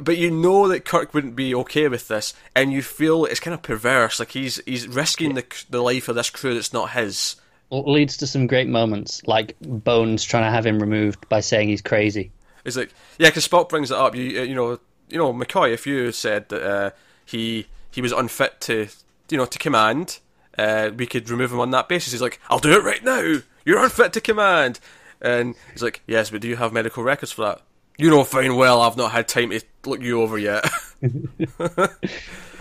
But 0.00 0.18
you 0.18 0.30
know 0.30 0.68
that 0.68 0.84
Kirk 0.84 1.14
wouldn't 1.14 1.36
be 1.36 1.54
okay 1.54 1.88
with 1.88 2.08
this, 2.08 2.34
and 2.54 2.72
you 2.72 2.82
feel 2.82 3.24
it's 3.24 3.38
kind 3.38 3.54
of 3.54 3.62
perverse. 3.62 4.18
Like 4.18 4.32
he's 4.32 4.60
he's 4.66 4.88
risking 4.88 5.34
the 5.34 5.44
the 5.70 5.80
life 5.80 6.08
of 6.08 6.16
this 6.16 6.30
crew 6.30 6.54
that's 6.54 6.72
not 6.72 6.90
his. 6.90 7.36
Well, 7.70 7.84
leads 7.84 8.16
to 8.16 8.26
some 8.26 8.48
great 8.48 8.66
moments, 8.66 9.22
like 9.24 9.54
Bones 9.60 10.24
trying 10.24 10.44
to 10.44 10.50
have 10.50 10.66
him 10.66 10.80
removed 10.80 11.28
by 11.28 11.38
saying 11.38 11.68
he's 11.68 11.80
crazy. 11.80 12.32
It's 12.64 12.76
like, 12.76 12.92
yeah, 13.18 13.28
because 13.28 13.46
Spock 13.46 13.68
brings 13.68 13.92
it 13.92 13.96
up. 13.96 14.16
You 14.16 14.24
you 14.24 14.54
know 14.56 14.80
you 15.08 15.18
know 15.18 15.32
McCoy, 15.32 15.72
if 15.72 15.86
you 15.86 16.10
said 16.10 16.48
that 16.48 16.62
uh, 16.62 16.90
he 17.24 17.68
he 17.94 18.00
was 18.00 18.12
unfit 18.12 18.60
to 18.62 18.88
you 19.30 19.38
know 19.38 19.46
to 19.46 19.58
command, 19.58 20.18
uh, 20.58 20.90
we 20.96 21.06
could 21.06 21.30
remove 21.30 21.52
him 21.52 21.60
on 21.60 21.70
that 21.70 21.88
basis. 21.88 22.12
He's 22.12 22.22
like, 22.22 22.40
I'll 22.50 22.58
do 22.58 22.72
it 22.72 22.84
right 22.84 23.02
now. 23.02 23.38
You're 23.64 23.82
unfit 23.82 24.12
to 24.14 24.20
command, 24.20 24.80
and 25.20 25.54
he's 25.72 25.82
like, 25.82 26.02
yes, 26.06 26.30
but 26.30 26.40
do 26.40 26.48
you 26.48 26.56
have 26.56 26.72
medical 26.72 27.02
records 27.02 27.32
for 27.32 27.44
that? 27.44 27.62
You 27.96 28.10
know 28.10 28.24
fine 28.24 28.56
well 28.56 28.82
I've 28.82 28.96
not 28.96 29.12
had 29.12 29.28
time 29.28 29.50
to 29.50 29.60
look 29.86 30.02
you 30.02 30.20
over 30.20 30.36
yet. 30.36 30.64
uh, 31.60 31.88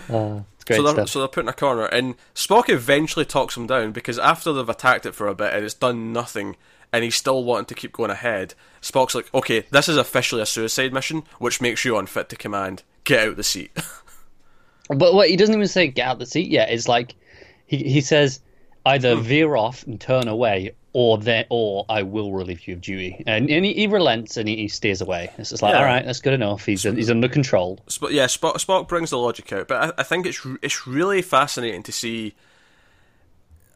so, 0.08 0.82
they're, 0.92 1.06
so 1.06 1.18
they're 1.18 1.28
put 1.28 1.42
in 1.44 1.48
a 1.48 1.52
corner, 1.52 1.86
and 1.86 2.14
Spock 2.34 2.68
eventually 2.68 3.24
talks 3.24 3.56
him 3.56 3.66
down 3.66 3.90
because 3.90 4.18
after 4.18 4.52
they've 4.52 4.68
attacked 4.68 5.06
it 5.06 5.14
for 5.14 5.26
a 5.26 5.34
bit 5.34 5.52
and 5.52 5.64
it's 5.64 5.74
done 5.74 6.12
nothing, 6.12 6.56
and 6.92 7.02
he's 7.02 7.16
still 7.16 7.42
wanting 7.42 7.66
to 7.66 7.74
keep 7.74 7.92
going 7.92 8.12
ahead. 8.12 8.54
Spock's 8.80 9.16
like, 9.16 9.32
okay, 9.34 9.64
this 9.72 9.88
is 9.88 9.96
officially 9.96 10.40
a 10.40 10.46
suicide 10.46 10.92
mission, 10.92 11.24
which 11.38 11.60
makes 11.60 11.84
you 11.84 11.98
unfit 11.98 12.28
to 12.28 12.36
command. 12.36 12.84
Get 13.02 13.28
out 13.28 13.36
the 13.36 13.42
seat. 13.42 13.76
But 14.88 15.14
what 15.14 15.28
he 15.28 15.36
doesn't 15.36 15.54
even 15.54 15.66
say 15.68 15.88
get 15.88 16.06
out 16.06 16.18
the 16.18 16.26
seat 16.26 16.50
yet. 16.50 16.70
It's 16.70 16.88
like 16.88 17.14
he 17.66 17.78
he 17.78 18.00
says 18.00 18.40
either 18.86 19.16
hmm. 19.16 19.22
veer 19.22 19.56
off 19.56 19.86
and 19.86 20.00
turn 20.00 20.28
away, 20.28 20.74
or 20.92 21.18
then 21.18 21.46
or 21.50 21.86
I 21.88 22.02
will 22.02 22.32
relieve 22.32 22.66
you 22.68 22.74
of 22.74 22.80
duty. 22.80 23.22
And, 23.26 23.50
and 23.50 23.64
he, 23.64 23.74
he, 23.74 23.86
relents 23.86 24.36
and 24.36 24.48
he, 24.48 24.56
he 24.56 24.68
steers 24.68 25.00
away. 25.00 25.30
It's 25.38 25.50
just 25.50 25.62
like, 25.62 25.72
yeah. 25.72 25.78
all 25.78 25.84
right, 25.84 26.04
that's 26.04 26.20
good 26.20 26.34
enough. 26.34 26.64
He's 26.64 26.82
he's 26.82 27.10
under 27.10 27.28
control. 27.28 27.80
But 28.00 28.12
yeah, 28.12 28.26
Spock, 28.26 28.54
Spock 28.54 28.88
brings 28.88 29.10
the 29.10 29.18
logic 29.18 29.52
out. 29.52 29.68
But 29.68 29.82
I, 29.98 30.00
I 30.00 30.02
think 30.02 30.26
it's 30.26 30.46
it's 30.62 30.86
really 30.86 31.22
fascinating 31.22 31.82
to 31.84 31.92
see. 31.92 32.34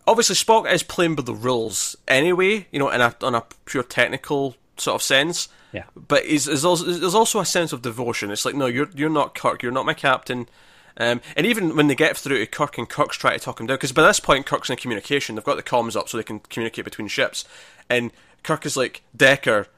Obviously, 0.06 0.36
Spock 0.36 0.70
is 0.72 0.82
playing 0.82 1.16
by 1.16 1.22
the 1.22 1.34
rules 1.34 1.96
anyway. 2.06 2.66
You 2.70 2.78
know, 2.78 2.90
in 2.90 3.00
a 3.00 3.14
on 3.22 3.34
a 3.34 3.44
pure 3.64 3.82
technical 3.82 4.56
sort 4.76 4.94
of 4.94 5.02
sense. 5.02 5.48
Yeah. 5.72 5.84
But 5.94 6.22
there's 6.24 6.64
also, 6.64 6.84
there's 6.84 7.14
also 7.14 7.40
a 7.40 7.44
sense 7.44 7.74
of 7.74 7.82
devotion. 7.82 8.30
It's 8.30 8.44
like, 8.44 8.54
no, 8.54 8.66
you're 8.66 8.88
you're 8.94 9.10
not 9.10 9.34
Kirk. 9.34 9.62
You're 9.62 9.72
not 9.72 9.86
my 9.86 9.94
captain. 9.94 10.48
Um, 10.98 11.20
and 11.36 11.46
even 11.46 11.76
when 11.76 11.86
they 11.86 11.94
get 11.94 12.16
through 12.16 12.38
to 12.38 12.46
Kirk 12.46 12.76
and 12.76 12.88
Kirk's 12.88 13.16
trying 13.16 13.38
to 13.38 13.44
talk 13.44 13.60
him 13.60 13.66
down, 13.66 13.76
because 13.76 13.92
by 13.92 14.02
this 14.02 14.20
point 14.20 14.46
Kirk's 14.46 14.68
in 14.68 14.76
communication, 14.76 15.36
they've 15.36 15.44
got 15.44 15.56
the 15.56 15.62
comms 15.62 15.96
up 15.96 16.08
so 16.08 16.16
they 16.16 16.24
can 16.24 16.40
communicate 16.40 16.84
between 16.84 17.08
ships. 17.08 17.44
And 17.88 18.10
Kirk 18.42 18.66
is 18.66 18.76
like, 18.76 19.02
Decker, 19.16 19.68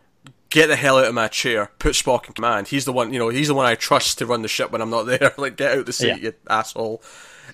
get 0.48 0.68
the 0.68 0.76
hell 0.76 0.98
out 0.98 1.04
of 1.04 1.14
my 1.14 1.28
chair, 1.28 1.70
put 1.78 1.92
Spock 1.92 2.26
in 2.26 2.32
command. 2.32 2.68
He's 2.68 2.86
the 2.86 2.92
one, 2.92 3.12
you 3.12 3.18
know, 3.18 3.28
he's 3.28 3.48
the 3.48 3.54
one 3.54 3.66
I 3.66 3.74
trust 3.74 4.18
to 4.18 4.26
run 4.26 4.42
the 4.42 4.48
ship 4.48 4.70
when 4.70 4.80
I'm 4.80 4.90
not 4.90 5.02
there. 5.06 5.34
like, 5.36 5.56
get 5.56 5.78
out 5.78 5.86
the 5.86 5.92
seat, 5.92 6.08
yeah. 6.08 6.16
you 6.16 6.34
asshole. 6.48 7.02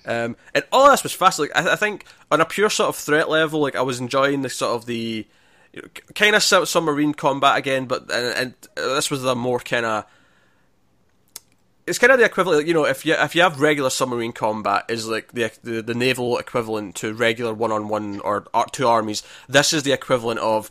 Um, 0.05 0.37
and 0.55 0.63
all 0.71 0.89
this 0.89 1.03
was 1.03 1.13
fast. 1.13 1.37
Like, 1.37 1.51
I, 1.53 1.73
I, 1.73 1.75
think 1.75 2.05
on 2.31 2.39
a 2.39 2.45
pure 2.45 2.69
sort 2.69 2.89
of 2.89 2.95
threat 2.95 3.29
level, 3.29 3.59
like 3.59 3.75
I 3.75 3.81
was 3.81 3.99
enjoying 3.99 4.41
the 4.41 4.49
sort 4.49 4.75
of 4.75 4.85
the 4.85 5.27
you 5.73 5.81
know, 5.81 5.87
kind 6.15 6.35
of 6.35 6.43
submarine 6.43 7.13
combat 7.13 7.57
again, 7.57 7.85
but 7.85 8.09
and, 8.11 8.37
and 8.37 8.53
this 8.75 9.11
was 9.11 9.23
the 9.23 9.35
more 9.35 9.59
kind 9.59 9.85
of 9.85 10.05
it's 11.87 11.97
kind 11.97 12.11
of 12.11 12.19
the 12.19 12.25
equivalent. 12.25 12.67
You 12.67 12.73
know, 12.73 12.85
if 12.85 13.05
you 13.05 13.13
if 13.13 13.33
you 13.33 13.41
have 13.41 13.59
regular 13.59 13.89
submarine 13.89 14.33
combat, 14.33 14.85
is 14.89 15.07
like 15.07 15.31
the 15.31 15.51
the, 15.63 15.81
the 15.81 15.93
naval 15.95 16.37
equivalent 16.37 16.95
to 16.97 17.13
regular 17.13 17.53
one 17.53 17.71
on 17.71 17.87
one 17.87 18.19
or, 18.19 18.45
two 18.71 18.87
armies. 18.87 19.23
This 19.47 19.73
is 19.73 19.83
the 19.83 19.93
equivalent 19.93 20.39
of 20.41 20.69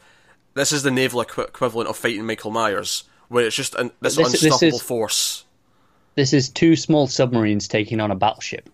this 0.54 0.72
is 0.72 0.82
the 0.82 0.90
naval 0.90 1.22
equi- 1.22 1.44
equivalent 1.44 1.88
of 1.88 1.96
fighting 1.96 2.26
Michael 2.26 2.50
Myers, 2.50 3.04
where 3.28 3.46
it's 3.46 3.56
just 3.56 3.74
an, 3.74 3.90
this, 4.00 4.16
this 4.16 4.32
unstoppable 4.32 4.58
this 4.58 4.74
is, 4.74 4.82
force. 4.82 5.44
This 6.14 6.32
is 6.32 6.50
two 6.50 6.76
small 6.76 7.06
submarines 7.06 7.66
taking 7.66 8.00
on 8.00 8.10
a 8.10 8.14
battleship. 8.14 8.68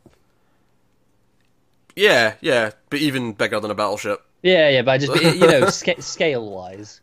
Yeah, 1.95 2.35
yeah, 2.41 2.73
but 2.91 3.01
even 3.01 3.35
bigger 3.35 3.61
than 3.61 3.71
a 3.71 3.75
battleship. 3.75 4.25
Yeah, 4.43 4.69
yeah, 4.69 4.83
but 4.83 4.99
just 4.99 5.23
you 5.23 5.47
know, 5.47 5.69
sc- 5.69 6.01
scale 6.01 6.51
wise. 6.51 7.01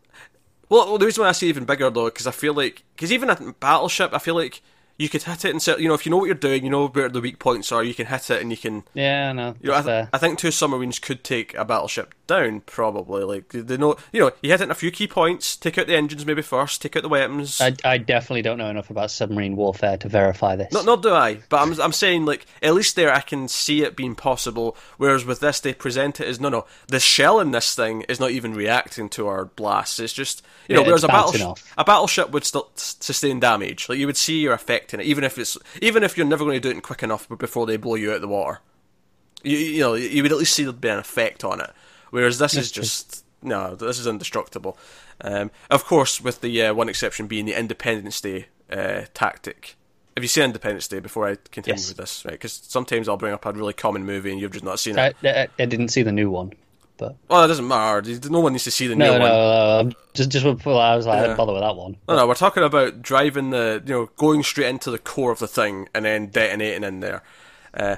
Well, 0.68 0.98
the 0.98 1.06
reason 1.06 1.22
why 1.22 1.30
I 1.30 1.32
say 1.32 1.48
even 1.48 1.64
bigger 1.64 1.90
though, 1.90 2.06
because 2.06 2.26
I 2.26 2.30
feel 2.30 2.54
like 2.54 2.82
because 2.94 3.12
even 3.12 3.30
a 3.30 3.54
battleship, 3.58 4.12
I 4.12 4.18
feel 4.18 4.34
like 4.34 4.62
you 5.00 5.08
could 5.08 5.22
hit 5.22 5.46
it 5.46 5.50
and 5.50 5.62
set, 5.62 5.80
you 5.80 5.88
know 5.88 5.94
if 5.94 6.04
you 6.04 6.10
know 6.10 6.18
what 6.18 6.26
you're 6.26 6.34
doing, 6.34 6.62
you 6.62 6.68
know 6.68 6.88
where 6.88 7.08
the 7.08 7.22
weak 7.22 7.38
points 7.38 7.72
are, 7.72 7.82
you 7.82 7.94
can 7.94 8.04
hit 8.04 8.28
it 8.28 8.42
and 8.42 8.50
you 8.50 8.58
can. 8.58 8.84
Yeah, 8.92 9.32
no. 9.32 9.54
You 9.62 9.70
know, 9.70 9.76
I, 9.76 9.82
th- 9.82 10.08
I, 10.12 10.18
think 10.18 10.38
two 10.38 10.50
submarines 10.50 10.98
could 10.98 11.24
take 11.24 11.54
a 11.54 11.64
battleship 11.64 12.14
down 12.26 12.60
probably. 12.60 13.24
Like 13.24 13.48
they 13.48 13.78
know, 13.78 13.96
you 14.12 14.20
know, 14.20 14.30
you 14.42 14.50
hit 14.50 14.60
it 14.60 14.64
in 14.64 14.70
a 14.70 14.74
few 14.74 14.90
key 14.90 15.06
points, 15.06 15.56
take 15.56 15.78
out 15.78 15.86
the 15.86 15.96
engines 15.96 16.26
maybe 16.26 16.42
first, 16.42 16.82
take 16.82 16.96
out 16.96 17.02
the 17.02 17.08
weapons. 17.08 17.62
I, 17.62 17.74
I 17.82 17.96
definitely 17.96 18.42
don't 18.42 18.58
know 18.58 18.68
enough 18.68 18.90
about 18.90 19.10
submarine 19.10 19.56
warfare 19.56 19.96
to 19.96 20.08
verify 20.08 20.54
this. 20.54 20.70
Not, 20.70 20.84
not 20.84 21.02
do 21.02 21.14
I, 21.14 21.38
but 21.48 21.62
I'm 21.62 21.80
I'm 21.80 21.92
saying 21.92 22.26
like 22.26 22.44
at 22.62 22.74
least 22.74 22.94
there 22.94 23.10
I 23.10 23.22
can 23.22 23.48
see 23.48 23.82
it 23.82 23.96
being 23.96 24.14
possible. 24.14 24.76
Whereas 24.98 25.24
with 25.24 25.40
this, 25.40 25.60
they 25.60 25.72
present 25.72 26.20
it 26.20 26.28
as 26.28 26.40
no, 26.40 26.50
no, 26.50 26.66
the 26.88 27.00
shell 27.00 27.40
in 27.40 27.52
this 27.52 27.74
thing 27.74 28.02
is 28.02 28.20
not 28.20 28.32
even 28.32 28.52
reacting 28.52 29.08
to 29.10 29.28
our 29.28 29.46
blasts. 29.46 29.98
It's 29.98 30.12
just 30.12 30.44
you 30.68 30.76
know, 30.76 30.82
whereas 30.82 31.04
a 31.04 31.08
battleship, 31.08 31.56
a 31.78 31.84
battleship 31.84 32.32
would 32.32 32.44
still 32.44 32.70
sustain 32.74 33.40
damage. 33.40 33.88
Like 33.88 33.98
you 33.98 34.06
would 34.06 34.18
see 34.18 34.40
you're 34.40 34.52
it, 34.98 35.06
even 35.06 35.22
if 35.22 35.38
it's 35.38 35.56
even 35.80 36.02
if 36.02 36.16
you're 36.16 36.26
never 36.26 36.44
going 36.44 36.60
to 36.60 36.72
do 36.72 36.76
it 36.76 36.82
quick 36.82 37.02
enough 37.04 37.28
before 37.38 37.66
they 37.66 37.76
blow 37.76 37.94
you 37.94 38.10
out 38.10 38.16
of 38.16 38.22
the 38.22 38.28
water. 38.28 38.60
You, 39.42 39.56
you 39.56 39.80
know, 39.80 39.94
you 39.94 40.22
would 40.22 40.32
at 40.32 40.38
least 40.38 40.54
see 40.54 40.64
there'd 40.64 40.80
be 40.80 40.88
an 40.88 40.98
effect 40.98 41.44
on 41.44 41.60
it. 41.60 41.70
Whereas 42.10 42.38
this 42.38 42.56
is 42.56 42.72
just 42.72 43.24
no, 43.42 43.74
this 43.74 43.98
is 43.98 44.06
indestructible. 44.06 44.76
Um, 45.20 45.50
of 45.70 45.84
course, 45.84 46.20
with 46.20 46.40
the 46.40 46.62
uh, 46.62 46.74
one 46.74 46.88
exception 46.88 47.26
being 47.26 47.46
the 47.46 47.58
Independence 47.58 48.20
Day 48.20 48.46
uh, 48.70 49.02
tactic. 49.14 49.76
Have 50.16 50.24
you 50.24 50.28
seen 50.28 50.44
Independence 50.44 50.88
Day 50.88 50.98
before 50.98 51.28
I 51.28 51.36
continue 51.50 51.78
yes. 51.78 51.88
with 51.88 51.98
this? 51.98 52.24
Right, 52.24 52.32
because 52.32 52.52
sometimes 52.52 53.08
I'll 53.08 53.16
bring 53.16 53.32
up 53.32 53.46
a 53.46 53.52
really 53.52 53.72
common 53.72 54.04
movie 54.04 54.32
and 54.32 54.40
you've 54.40 54.52
just 54.52 54.64
not 54.64 54.80
seen 54.80 54.98
it. 54.98 55.16
I, 55.22 55.28
I, 55.28 55.48
I 55.58 55.64
didn't 55.66 55.88
see 55.88 56.02
the 56.02 56.12
new 56.12 56.30
one. 56.30 56.52
But 57.00 57.16
well, 57.28 57.44
it 57.44 57.48
doesn't 57.48 57.66
matter. 57.66 58.28
No 58.28 58.40
one 58.40 58.52
needs 58.52 58.64
to 58.64 58.70
see 58.70 58.86
the 58.86 58.94
no, 58.94 59.12
new 59.12 59.18
no, 59.18 59.24
one. 59.24 59.30
No, 59.30 59.82
no, 59.82 59.96
just 60.12 60.28
just 60.28 60.44
well, 60.66 60.78
I 60.78 60.94
was 60.94 61.06
like, 61.06 61.16
yeah. 61.16 61.20
I 61.20 61.26
didn't 61.28 61.38
bother 61.38 61.54
with 61.54 61.62
that 61.62 61.74
one. 61.74 61.96
No, 62.06 62.16
no, 62.16 62.26
we're 62.26 62.34
talking 62.34 62.62
about 62.62 63.00
driving 63.00 63.48
the, 63.50 63.82
you 63.86 63.94
know, 63.94 64.10
going 64.18 64.42
straight 64.42 64.68
into 64.68 64.90
the 64.90 64.98
core 64.98 65.32
of 65.32 65.38
the 65.38 65.48
thing 65.48 65.88
and 65.94 66.04
then 66.04 66.26
detonating 66.26 66.84
in 66.84 67.00
there. 67.00 67.22
Because 67.72 67.96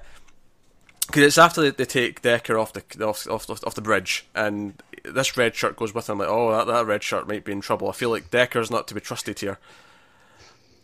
uh, 1.17 1.21
it's 1.27 1.37
after 1.37 1.63
they, 1.63 1.71
they, 1.71 1.85
take 1.85 2.23
Decker 2.23 2.57
off 2.57 2.73
the 2.73 3.05
off, 3.05 3.29
off, 3.29 3.51
off 3.51 3.75
the 3.75 3.83
bridge, 3.83 4.25
and 4.37 4.81
this 5.05 5.37
red 5.37 5.57
shirt 5.57 5.75
goes 5.75 5.93
with 5.93 6.09
him. 6.09 6.19
Like, 6.19 6.29
oh, 6.29 6.53
that, 6.53 6.69
that 6.69 6.87
red 6.87 7.03
shirt 7.03 7.27
might 7.27 7.45
be 7.45 7.51
in 7.51 7.61
trouble. 7.61 7.89
I 7.89 7.93
feel 7.93 8.11
like 8.11 8.31
Decker's 8.31 8.71
not 8.71 8.87
to 8.87 8.95
be 8.95 9.01
trusted 9.01 9.41
here. 9.41 9.59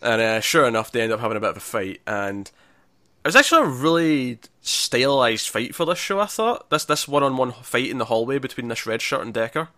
And 0.03 0.21
uh, 0.21 0.41
sure 0.41 0.67
enough, 0.67 0.91
they 0.91 1.03
end 1.03 1.13
up 1.13 1.21
having 1.21 1.37
a 1.37 1.41
bit 1.41 1.51
of 1.51 1.57
a 1.57 1.61
fight, 1.61 2.01
and 2.05 2.51
was 3.29 3.37
actually 3.37 3.63
a 3.63 3.67
really 3.67 4.39
stylized 4.63 5.49
fight 5.49 5.75
for 5.75 5.85
this 5.85 5.99
show. 5.99 6.19
I 6.19 6.25
thought 6.25 6.71
this 6.71 6.87
this 6.87 7.07
one 7.07 7.23
on 7.23 7.37
one 7.37 7.53
fight 7.53 7.91
in 7.91 7.99
the 7.99 8.07
hallway 8.07 8.39
between 8.39 8.69
this 8.69 8.87
red 8.87 9.03
shirt 9.03 9.21
and 9.21 9.35
Decker. 9.35 9.69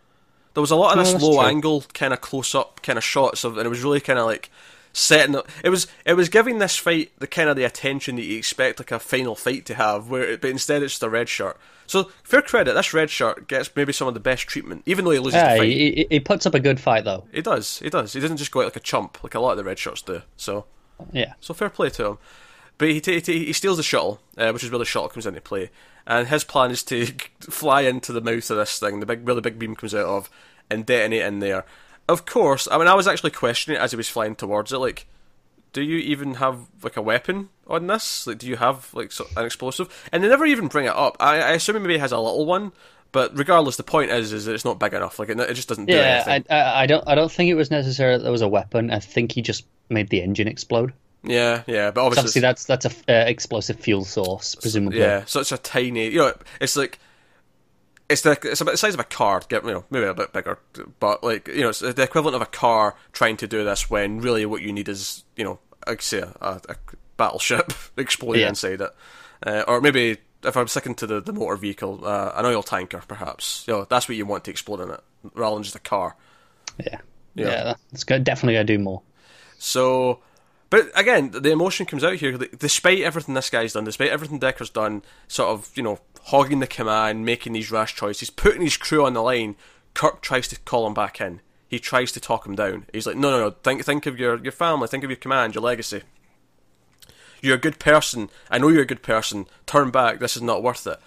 There 0.54 0.61
was 0.61 0.71
a 0.71 0.76
lot 0.76 0.97
of 0.97 1.04
this 1.04 1.21
low 1.21 1.35
true. 1.35 1.42
angle, 1.42 1.85
kind 1.92 2.12
of 2.12 2.21
close 2.21 2.54
up, 2.54 2.80
kind 2.83 2.97
of 2.97 3.02
shots 3.02 3.42
of, 3.42 3.59
and 3.59 3.66
it 3.66 3.69
was 3.69 3.83
really 3.83 4.00
kind 4.00 4.21
of 4.21 4.26
like 4.26 4.50
setting. 4.92 5.35
Up, 5.35 5.49
it 5.64 5.71
was 5.71 5.88
it 6.04 6.14
was 6.14 6.28
giving 6.28 6.61
this 6.61 6.76
fight 6.76 7.11
the 7.19 7.26
kind 7.26 7.49
of 7.49 7.57
the 7.57 7.64
attention 7.64 8.14
that 8.16 8.23
you 8.23 8.38
expect 8.38 8.78
like 8.78 8.92
a 8.92 9.00
final 9.00 9.35
fight 9.35 9.66
to 9.66 9.75
have, 9.75 10.09
where 10.09 10.23
it, 10.23 10.40
but 10.40 10.50
instead 10.50 10.85
it's 10.85 10.92
just 10.92 11.02
a 11.02 11.11
red 11.11 11.28
shirt. 11.28 11.59
So 11.88 12.04
fair 12.23 12.42
credit, 12.42 12.75
this 12.75 12.95
red 12.95 13.11
shirt 13.11 13.49
gets 13.49 13.69
maybe 13.75 13.92
some 13.92 14.07
of 14.07 14.14
the 14.14 14.21
best 14.21 14.47
treatment, 14.47 14.85
even 14.87 15.04
though 15.04 15.11
he 15.11 15.19
loses 15.19 15.40
yeah, 15.40 15.54
the 15.54 15.59
fight. 15.59 15.73
He, 15.73 16.07
he 16.09 16.21
puts 16.21 16.47
up 16.47 16.54
a 16.54 16.61
good 16.61 16.78
fight 16.78 17.02
though. 17.02 17.25
He 17.33 17.42
does, 17.42 17.80
he 17.80 17.90
does. 17.90 18.12
He 18.12 18.21
doesn't 18.21 18.37
just 18.37 18.52
go 18.52 18.61
out 18.61 18.66
like 18.66 18.76
a 18.76 18.80
chump 18.80 19.25
like 19.25 19.35
a 19.35 19.40
lot 19.40 19.50
of 19.52 19.57
the 19.57 19.64
red 19.64 19.78
shirts 19.78 20.02
do. 20.02 20.23
So 20.37 20.66
yeah, 21.12 21.35
so 21.40 21.52
fair 21.52 21.69
play 21.69 21.90
to 21.90 22.07
him. 22.07 22.19
But 22.81 22.89
he, 22.89 23.01
t- 23.03 23.21
he 23.21 23.53
steals 23.53 23.77
the 23.77 23.83
shuttle, 23.83 24.23
uh, 24.39 24.53
which 24.53 24.65
is 24.65 24.71
where 24.71 24.79
the 24.79 24.87
shuttle 24.87 25.11
comes 25.11 25.27
into 25.27 25.43
play. 25.43 25.69
And 26.07 26.29
his 26.29 26.45
plan 26.45 26.71
is 26.71 26.83
to 26.85 27.05
fly 27.41 27.83
into 27.83 28.11
the 28.11 28.23
mouth 28.23 28.51
of 28.51 28.57
this 28.57 28.79
thing, 28.79 29.01
the 29.01 29.07
big, 29.07 29.27
where 29.27 29.35
the 29.35 29.43
big 29.43 29.59
beam 29.59 29.77
comes 29.77 29.95
out 29.95 30.07
of, 30.07 30.31
and 30.71 30.87
detonate 30.87 31.21
in 31.21 31.41
there. 31.41 31.67
Of 32.09 32.25
course, 32.25 32.67
I 32.71 32.79
mean, 32.79 32.87
I 32.87 32.95
was 32.95 33.07
actually 33.07 33.33
questioning 33.33 33.79
it 33.79 33.83
as 33.83 33.91
he 33.91 33.99
was 33.99 34.09
flying 34.09 34.35
towards 34.35 34.73
it. 34.73 34.79
Like, 34.79 35.05
do 35.75 35.83
you 35.83 35.99
even 35.99 36.37
have 36.37 36.69
like 36.83 36.97
a 36.97 37.03
weapon 37.03 37.51
on 37.67 37.87
this? 37.87 38.27
Like, 38.27 38.39
do 38.39 38.47
you 38.47 38.57
have 38.57 38.89
like 38.95 39.13
so, 39.13 39.27
an 39.37 39.45
explosive? 39.45 40.09
And 40.11 40.25
they 40.25 40.29
never 40.29 40.47
even 40.47 40.69
bring 40.69 40.87
it 40.87 40.97
up. 40.97 41.19
I, 41.21 41.35
I 41.35 41.51
assume 41.51 41.83
maybe 41.83 41.93
he 41.93 42.01
has 42.01 42.13
a 42.13 42.19
little 42.19 42.47
one, 42.47 42.73
but 43.13 43.37
regardless, 43.37 43.77
the 43.77 43.83
point 43.83 44.11
is, 44.11 44.33
is 44.33 44.47
that 44.47 44.55
it's 44.55 44.65
not 44.65 44.81
big 44.81 44.95
enough. 44.95 45.19
Like, 45.19 45.29
it, 45.29 45.39
it 45.39 45.53
just 45.53 45.69
doesn't. 45.69 45.85
Do 45.85 45.93
yeah, 45.93 46.25
I, 46.27 46.45
I, 46.49 46.83
I 46.85 46.87
don't, 46.87 47.07
I 47.07 47.15
don't 47.15 47.31
think 47.31 47.51
it 47.51 47.57
was 47.57 47.71
necessary 47.71 48.17
that 48.17 48.23
there 48.23 48.33
was 48.33 48.41
a 48.41 48.49
weapon. 48.49 48.91
I 48.91 49.01
think 49.01 49.33
he 49.33 49.43
just 49.43 49.67
made 49.91 50.09
the 50.09 50.23
engine 50.23 50.49
explode. 50.49 50.95
Yeah, 51.23 51.65
yeah, 51.67 51.91
but 51.91 52.00
obviously, 52.00 52.21
obviously 52.21 52.41
that's 52.41 52.65
that's 52.65 52.87
a 52.87 52.91
uh, 53.09 53.29
explosive 53.29 53.79
fuel 53.79 54.05
source, 54.05 54.55
presumably. 54.55 55.00
Yeah, 55.00 55.25
such 55.27 55.53
a 55.53 55.59
tiny, 55.59 56.09
you 56.09 56.19
know, 56.19 56.33
it's 56.61 56.77
like 56.77 56.99
it's 58.11 58.23
the 58.23 58.39
it's 58.43 58.61
about 58.61 58.73
the 58.73 58.77
size 58.79 58.95
of 58.95 59.00
a 59.00 59.05
car. 59.05 59.41
Get 59.49 59.65
you 59.65 59.71
know 59.71 59.85
maybe 59.89 60.07
a 60.07 60.15
bit 60.15 60.33
bigger, 60.33 60.59
but 60.99 61.23
like 61.23 61.49
you 61.49 61.62
know 61.62 61.69
it's 61.69 61.79
the 61.79 62.03
equivalent 62.03 62.35
of 62.35 62.43
a 62.43 62.47
car 62.47 62.97
trying 63.12 63.37
to 63.39 63.47
do 63.47 63.65
this 63.65 63.89
when 63.89 64.21
really 64.21 64.45
what 64.45 64.62
you 64.62 64.73
need 64.73 64.89
is 64.89 65.25
you 65.37 65.45
know 65.45 65.59
like 65.87 66.03
say 66.03 66.19
a, 66.19 66.61
a 66.69 66.77
battleship 67.17 67.73
exploding 67.97 68.43
yeah. 68.43 68.49
inside 68.49 68.81
it, 68.81 68.91
uh, 69.47 69.65
or 69.69 69.81
maybe 69.81 70.19
if 70.43 70.57
I'm 70.57 70.69
sticking 70.69 70.95
to 70.97 71.07
the, 71.07 71.21
the 71.21 71.33
motor 71.33 71.57
vehicle, 71.57 72.05
uh, 72.05 72.33
an 72.35 72.47
oil 72.47 72.62
tanker 72.62 73.03
perhaps. 73.07 73.65
You 73.69 73.75
know 73.75 73.87
that's 73.89 74.09
what 74.09 74.17
you 74.17 74.27
want 74.27 74.45
to 74.45 74.50
explode 74.50 74.81
in 74.81 74.91
it 74.91 75.00
rather 75.35 75.55
than 75.55 75.62
just 75.62 75.77
a 75.77 75.81
car. 75.81 76.17
Yeah, 76.85 76.99
yeah, 77.35 77.75
that's 77.93 78.05
good. 78.05 78.25
Definitely 78.25 78.55
gonna 78.55 78.65
do 78.65 78.79
more. 78.79 79.03
So 79.59 80.21
but 80.71 80.91
again, 80.95 81.33
the 81.33 81.50
emotion 81.50 81.85
comes 81.85 82.05
out 82.05 82.15
here. 82.15 82.39
Despite 82.39 83.00
everything 83.00 83.35
this 83.35 83.50
guy's 83.50 83.73
done, 83.73 83.85
despite 83.85 84.11
everything 84.11 84.39
Decker's 84.39 84.71
done, 84.71 85.03
sort 85.27 85.50
of, 85.50 85.71
you 85.75 85.83
know, 85.83 85.99
hogging 86.25 86.61
the 86.61 86.67
command, 86.67 87.25
making 87.25 87.53
these 87.53 87.71
rash 87.73 87.95
choices, 87.95 88.31
putting 88.31 88.62
his 88.62 88.77
crew 88.77 89.05
on 89.05 89.15
the 89.15 89.23
line, 89.23 89.57
Kirk 89.95 90.23
tries 90.23 90.47
to 90.49 90.59
call 90.61 90.87
him 90.87 90.95
back 90.95 91.21
in. 91.21 91.41
He 91.69 91.79
tries 91.79 92.12
to 92.12 92.21
talk 92.21 92.47
him 92.47 92.55
down. 92.55 92.87
He's 92.93 93.07
like, 93.07 93.17
no, 93.17 93.31
no, 93.31 93.39
no, 93.39 93.50
think, 93.50 93.85
think 93.85 94.07
of 94.07 94.19
your, 94.19 94.43
your 94.43 94.53
family, 94.53 94.89
think 94.89 95.05
of 95.05 95.11
your 95.11 95.17
command, 95.17 95.55
your 95.55 95.62
legacy. 95.62 96.03
You're 97.43 97.57
a 97.57 97.61
good 97.61 97.79
person. 97.79 98.29
I 98.50 98.59
know 98.59 98.69
you're 98.69 98.83
a 98.83 98.87
good 98.87 99.03
person. 99.03 99.47
Turn 99.67 99.91
back. 99.91 100.21
This 100.21 100.37
is 100.37 100.43
not 100.43 100.62
worth 100.62 100.87
it. 100.87 101.00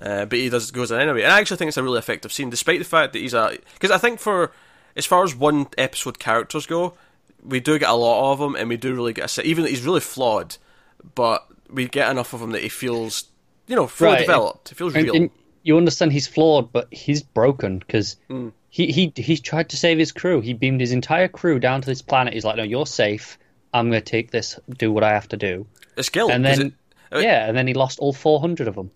Uh, 0.00 0.24
but 0.24 0.38
he 0.38 0.48
does 0.48 0.70
goes 0.70 0.90
in 0.90 1.00
anyway. 1.00 1.22
And 1.22 1.32
I 1.32 1.40
actually 1.40 1.58
think 1.58 1.68
it's 1.68 1.76
a 1.76 1.82
really 1.82 1.98
effective 1.98 2.32
scene, 2.32 2.48
despite 2.48 2.78
the 2.78 2.84
fact 2.84 3.12
that 3.12 3.18
he's 3.18 3.34
a. 3.34 3.58
Because 3.74 3.90
I 3.90 3.98
think 3.98 4.18
for 4.18 4.52
as 4.96 5.04
far 5.04 5.24
as 5.24 5.34
one 5.34 5.66
episode 5.76 6.18
characters 6.18 6.66
go, 6.66 6.94
we 7.44 7.60
do 7.60 7.78
get 7.78 7.88
a 7.88 7.94
lot 7.94 8.32
of 8.32 8.40
him, 8.40 8.54
and 8.54 8.68
we 8.68 8.76
do 8.76 8.94
really 8.94 9.12
get 9.12 9.26
a 9.26 9.28
set. 9.28 9.44
Even 9.46 9.64
though 9.64 9.70
he's 9.70 9.84
really 9.84 10.00
flawed, 10.00 10.56
but 11.14 11.46
we 11.68 11.88
get 11.88 12.10
enough 12.10 12.32
of 12.32 12.42
him 12.42 12.50
that 12.50 12.62
he 12.62 12.68
feels, 12.68 13.24
you 13.66 13.76
know, 13.76 13.86
fully 13.86 14.12
right. 14.12 14.20
developed. 14.20 14.70
He 14.70 14.74
feels 14.74 14.94
and, 14.94 15.04
real. 15.04 15.16
And 15.16 15.30
you 15.62 15.76
understand 15.76 16.12
he's 16.12 16.26
flawed, 16.26 16.72
but 16.72 16.92
he's 16.92 17.22
broken 17.22 17.78
because 17.78 18.16
mm. 18.28 18.52
he 18.68 18.92
he 18.92 19.12
he's 19.16 19.40
tried 19.40 19.68
to 19.70 19.76
save 19.76 19.98
his 19.98 20.12
crew. 20.12 20.40
He 20.40 20.54
beamed 20.54 20.80
his 20.80 20.92
entire 20.92 21.28
crew 21.28 21.58
down 21.58 21.80
to 21.82 21.86
this 21.86 22.02
planet. 22.02 22.34
He's 22.34 22.44
like, 22.44 22.56
"No, 22.56 22.62
you're 22.62 22.86
safe. 22.86 23.38
I'm 23.72 23.90
going 23.90 24.02
to 24.02 24.10
take 24.10 24.30
this, 24.30 24.58
do 24.68 24.92
what 24.92 25.04
I 25.04 25.10
have 25.10 25.28
to 25.28 25.36
do." 25.36 25.66
It's 25.96 26.08
guilt, 26.08 26.30
and 26.30 26.44
then 26.44 26.74
yeah, 27.12 27.46
and 27.46 27.56
then 27.56 27.66
he 27.66 27.74
lost 27.74 27.98
all 27.98 28.12
400 28.12 28.68
of 28.68 28.74
them. 28.74 28.90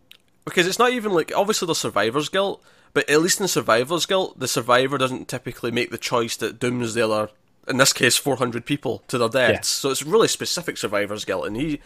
Because 0.44 0.66
it's 0.66 0.78
not 0.78 0.92
even 0.92 1.12
like 1.12 1.32
obviously 1.34 1.66
the 1.66 1.74
survivor's 1.74 2.28
guilt, 2.28 2.62
but 2.92 3.08
at 3.08 3.20
least 3.20 3.40
in 3.40 3.48
survivor's 3.48 4.06
guilt, 4.06 4.38
the 4.38 4.48
survivor 4.48 4.98
doesn't 4.98 5.28
typically 5.28 5.70
make 5.70 5.90
the 5.90 5.98
choice 5.98 6.36
that 6.36 6.58
dooms 6.58 6.94
the 6.94 7.02
other, 7.02 7.30
in 7.68 7.76
this 7.78 7.92
case, 7.92 8.16
400 8.16 8.64
people 8.66 9.02
to 9.08 9.18
their 9.18 9.28
deaths. 9.28 9.68
So 9.68 9.90
it's 9.90 10.02
really 10.02 10.28
specific 10.28 10.76
survivor's 10.76 11.24
guilt, 11.24 11.46
and 11.46 11.56
he 11.56 11.80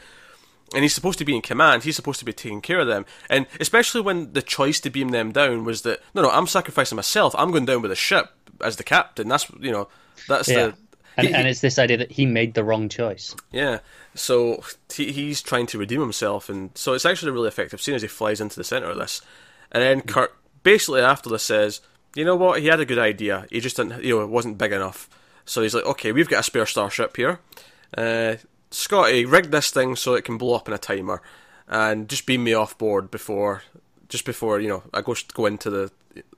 and 0.75 0.83
he's 0.83 0.95
supposed 0.95 1.19
to 1.19 1.25
be 1.25 1.35
in 1.35 1.43
command. 1.43 1.85
He's 1.85 1.97
supposed 1.97 2.19
to 2.19 2.25
be 2.25 2.33
taking 2.33 2.61
care 2.61 2.81
of 2.81 2.87
them, 2.87 3.07
and 3.31 3.47
especially 3.61 4.01
when 4.01 4.33
the 4.33 4.43
choice 4.43 4.81
to 4.81 4.91
beam 4.91 5.11
them 5.11 5.33
down 5.33 5.65
was 5.65 5.83
that 5.83 6.01
no, 6.15 6.23
no, 6.23 6.31
I'm 6.31 6.47
sacrificing 6.47 6.97
myself. 6.97 7.35
I'm 7.39 7.51
going 7.51 7.65
down 7.65 7.83
with 7.83 7.91
the 7.91 7.97
ship 7.97 8.31
as 8.63 8.77
the 8.77 8.85
captain. 8.85 9.29
That's 9.29 9.49
you 9.61 9.73
know, 9.73 9.89
that's 10.29 10.49
Yeah. 10.49 10.67
the. 10.69 10.75
And, 11.17 11.27
he- 11.27 11.35
and 11.35 11.49
it's 11.49 11.63
this 11.63 11.81
idea 11.81 11.97
that 11.97 12.13
he 12.13 12.27
made 12.27 12.55
the 12.55 12.63
wrong 12.63 12.89
choice. 12.89 13.35
yeah, 13.51 13.81
so 14.15 14.63
he, 14.95 15.11
he's 15.11 15.43
trying 15.43 15.67
to 15.67 15.79
redeem 15.79 16.01
himself, 16.01 16.49
and 16.49 16.71
so 16.77 16.93
it's 16.93 17.05
actually 17.05 17.31
a 17.31 17.33
really 17.33 17.49
effective 17.49 17.83
scene 17.83 17.97
as 17.97 18.03
he 18.03 18.09
flies 18.09 18.41
into 18.41 18.55
the 18.55 18.63
center 18.63 18.89
of 18.91 18.99
this, 18.99 19.21
and 19.73 19.83
then 19.83 20.01
mm. 20.03 20.07
Kirk 20.07 20.37
basically 20.63 21.01
after 21.01 21.29
this 21.29 21.43
says, 21.43 21.81
"You 22.15 22.25
know 22.25 22.37
what? 22.37 22.61
He 22.61 22.69
had 22.69 22.79
a 22.79 22.85
good 22.85 22.99
idea. 23.01 23.47
He 23.51 23.59
just 23.59 23.77
didn't. 23.77 24.05
You 24.05 24.17
know, 24.17 24.23
it 24.23 24.29
wasn't 24.29 24.59
big 24.59 24.73
enough." 24.73 25.09
So 25.49 25.63
he's 25.63 25.75
like, 25.75 25.87
"Okay, 25.87 26.13
we've 26.13 26.29
got 26.29 26.41
a 26.41 26.43
spare 26.43 26.67
starship 26.67 27.17
here. 27.17 27.41
Uh, 27.97 28.37
Scotty, 28.71 29.25
rig 29.25 29.51
this 29.51 29.71
thing 29.71 29.97
so 29.97 30.15
it 30.15 30.25
can 30.25 30.37
blow 30.37 30.55
up 30.55 30.69
in 30.69 30.75
a 30.75 30.79
timer, 30.79 31.23
and 31.67 32.09
just 32.09 32.27
beam 32.27 32.45
me 32.45 32.53
off 32.53 32.77
board 32.77 33.11
before, 33.11 33.63
just 34.09 34.27
before 34.27 34.61
you 34.61 34.69
know 34.69 34.83
I 34.93 35.01
go 35.01 35.15
go 35.33 35.47
into 35.47 35.71
the 35.71 35.91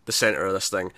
the 0.04 0.12
center 0.12 0.46
of 0.46 0.52
this 0.52 0.68
thing." 0.68 0.92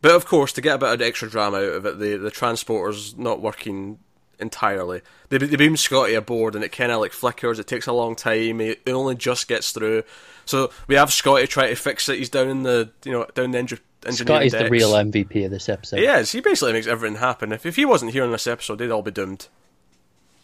But 0.00 0.16
of 0.16 0.26
course, 0.26 0.52
to 0.54 0.60
get 0.60 0.76
a 0.76 0.78
bit 0.78 0.92
of 0.92 1.02
extra 1.02 1.28
drama 1.28 1.58
out 1.58 1.74
of 1.74 1.86
it, 1.86 1.98
the 1.98 2.16
the 2.16 2.30
transporter's 2.30 3.16
not 3.18 3.42
working 3.42 3.98
entirely. 4.38 5.02
They, 5.28 5.38
they 5.38 5.56
beam 5.56 5.76
Scotty 5.76 6.14
aboard, 6.14 6.54
and 6.54 6.64
it 6.64 6.72
kind 6.72 6.90
of 6.90 7.00
like 7.00 7.12
flickers. 7.12 7.58
It 7.58 7.66
takes 7.66 7.86
a 7.86 7.92
long 7.92 8.16
time. 8.16 8.60
It 8.60 8.80
only 8.88 9.14
just 9.14 9.46
gets 9.46 9.72
through. 9.72 10.04
So 10.44 10.70
we 10.88 10.94
have 10.96 11.12
Scotty 11.12 11.46
try 11.46 11.68
to 11.68 11.76
fix 11.76 12.08
it. 12.08 12.18
He's 12.18 12.30
down 12.30 12.48
in 12.48 12.62
the 12.62 12.90
you 13.04 13.12
know 13.12 13.26
down 13.34 13.50
the 13.52 13.58
engine. 13.58 13.78
Scotty's 14.10 14.52
the 14.52 14.58
decks. 14.58 14.70
real 14.70 14.92
MVP 14.92 15.44
of 15.44 15.50
this 15.50 15.68
episode. 15.68 15.98
He 15.98 16.06
is. 16.06 16.32
He 16.32 16.40
basically 16.40 16.72
makes 16.72 16.86
everything 16.86 17.18
happen. 17.18 17.52
If 17.52 17.64
if 17.66 17.76
he 17.76 17.84
wasn't 17.84 18.12
here 18.12 18.24
in 18.24 18.32
this 18.32 18.46
episode, 18.46 18.78
they'd 18.78 18.90
all 18.90 19.02
be 19.02 19.10
doomed. 19.10 19.48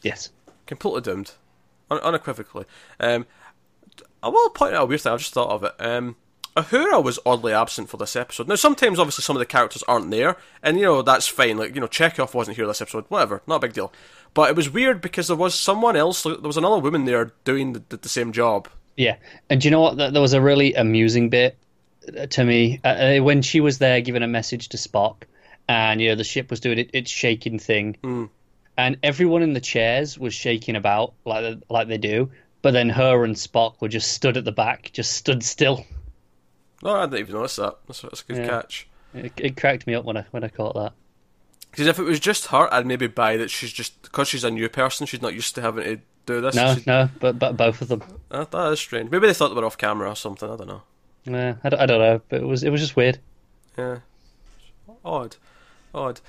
Yes. 0.02 0.30
Completely 0.66 1.00
doomed, 1.00 1.32
Un- 1.90 1.98
unequivocally. 2.00 2.66
Um, 3.00 3.26
I 4.22 4.28
will 4.28 4.50
point 4.50 4.74
out 4.74 4.82
a 4.82 4.86
weird 4.86 5.00
thing. 5.00 5.12
I've 5.12 5.18
just 5.20 5.32
thought 5.32 5.50
of 5.50 5.64
it. 5.64 5.74
Um, 5.78 6.16
Uhura 6.56 7.02
was 7.02 7.18
oddly 7.24 7.52
absent 7.52 7.88
for 7.88 7.96
this 7.98 8.16
episode. 8.16 8.48
Now, 8.48 8.56
sometimes, 8.56 8.98
obviously, 8.98 9.22
some 9.22 9.36
of 9.36 9.40
the 9.40 9.46
characters 9.46 9.84
aren't 9.86 10.10
there, 10.10 10.36
and 10.62 10.76
you 10.76 10.84
know 10.84 11.02
that's 11.02 11.26
fine. 11.28 11.56
Like 11.56 11.74
you 11.74 11.80
know, 11.80 11.86
Chekov 11.86 12.34
wasn't 12.34 12.56
here 12.56 12.66
this 12.66 12.82
episode. 12.82 13.04
Whatever, 13.08 13.42
not 13.46 13.56
a 13.56 13.60
big 13.60 13.72
deal. 13.72 13.92
But 14.34 14.50
it 14.50 14.56
was 14.56 14.68
weird 14.68 15.00
because 15.00 15.28
there 15.28 15.36
was 15.36 15.54
someone 15.54 15.96
else. 15.96 16.22
There 16.22 16.36
was 16.38 16.56
another 16.56 16.78
woman 16.78 17.04
there 17.04 17.32
doing 17.44 17.72
the, 17.72 17.82
the, 17.88 17.96
the 17.98 18.08
same 18.08 18.32
job. 18.32 18.68
Yeah, 18.96 19.16
and 19.48 19.60
do 19.60 19.68
you 19.68 19.70
know 19.70 19.80
what? 19.80 19.96
There 19.96 20.20
was 20.22 20.32
a 20.32 20.40
really 20.40 20.74
amusing 20.74 21.28
bit 21.28 21.56
to 22.30 22.44
me 22.44 22.80
uh, 22.84 22.88
uh, 22.88 23.18
when 23.18 23.42
she 23.42 23.60
was 23.60 23.78
there 23.78 24.00
giving 24.00 24.22
a 24.22 24.28
message 24.28 24.68
to 24.70 24.76
Spock, 24.76 25.22
and 25.68 26.00
you 26.00 26.08
know 26.08 26.14
the 26.14 26.24
ship 26.24 26.50
was 26.50 26.60
doing 26.60 26.78
it, 26.78 26.90
its 26.92 27.10
shaking 27.10 27.58
thing, 27.58 28.30
and 28.76 28.96
everyone 29.02 29.42
in 29.42 29.52
the 29.52 29.60
chairs 29.60 30.18
was 30.18 30.34
shaking 30.34 30.76
about 30.76 31.14
like 31.24 31.42
they- 31.42 31.62
like 31.68 31.88
they 31.88 31.98
do, 31.98 32.30
but 32.62 32.72
then 32.72 32.88
her 32.88 33.24
and 33.24 33.34
Spock 33.34 33.80
were 33.80 33.88
just 33.88 34.12
stood 34.12 34.36
at 34.36 34.44
the 34.44 34.52
back, 34.52 34.90
just 34.92 35.12
stood 35.12 35.42
still. 35.42 35.84
No, 36.82 36.94
I 36.94 37.06
didn't 37.06 37.20
even 37.20 37.34
notice 37.34 37.56
that. 37.56 37.76
That's, 37.86 38.02
that's 38.02 38.22
a 38.22 38.24
good 38.24 38.36
Yeah. 38.38 38.48
catch. 38.48 38.86
It, 39.14 39.32
it 39.36 39.56
cracked 39.56 39.86
me 39.86 39.94
up 39.94 40.04
when 40.04 40.16
I 40.16 40.24
when 40.30 40.44
I 40.44 40.48
caught 40.48 40.74
that. 40.74 40.92
Because 41.70 41.86
if 41.86 41.98
it 41.98 42.02
was 42.04 42.20
just 42.20 42.46
her, 42.46 42.72
I'd 42.72 42.86
maybe 42.86 43.06
buy 43.08 43.36
that 43.36 43.50
she's 43.50 43.72
just 43.72 44.00
because 44.02 44.28
she's 44.28 44.44
a 44.44 44.50
new 44.50 44.68
person. 44.68 45.06
She's 45.06 45.20
not 45.22 45.34
used 45.34 45.54
to 45.56 45.60
having 45.62 45.84
to 45.84 46.00
do 46.26 46.40
this. 46.40 46.54
No, 46.54 46.74
She- 46.76 46.82
no, 46.86 47.08
but 47.20 47.38
but 47.38 47.56
both 47.56 47.82
of 47.82 47.88
them. 47.88 48.02
That, 48.30 48.50
that 48.52 48.72
is 48.72 48.80
strange. 48.80 49.10
Maybe 49.10 49.26
they 49.26 49.34
thought 49.34 49.48
they 49.48 49.54
were 49.54 49.64
off 49.66 49.76
camera 49.78 50.08
or 50.10 50.14
something. 50.16 50.48
I 50.48 50.56
don't 50.56 50.68
know. 50.68 50.82
Yeah, 51.34 51.54
I, 51.64 51.68
don't- 51.68 51.80
I 51.80 51.86
don't 51.86 52.00
know, 52.00 52.20
but 52.28 52.40
it 52.42 52.46
was 52.46 52.62
it 52.62 52.70
was 52.70 52.80
just 52.80 52.96
weird. 52.96 53.18
Yeah, 53.76 53.98
odd, 55.04 55.36
odd. 55.94 56.20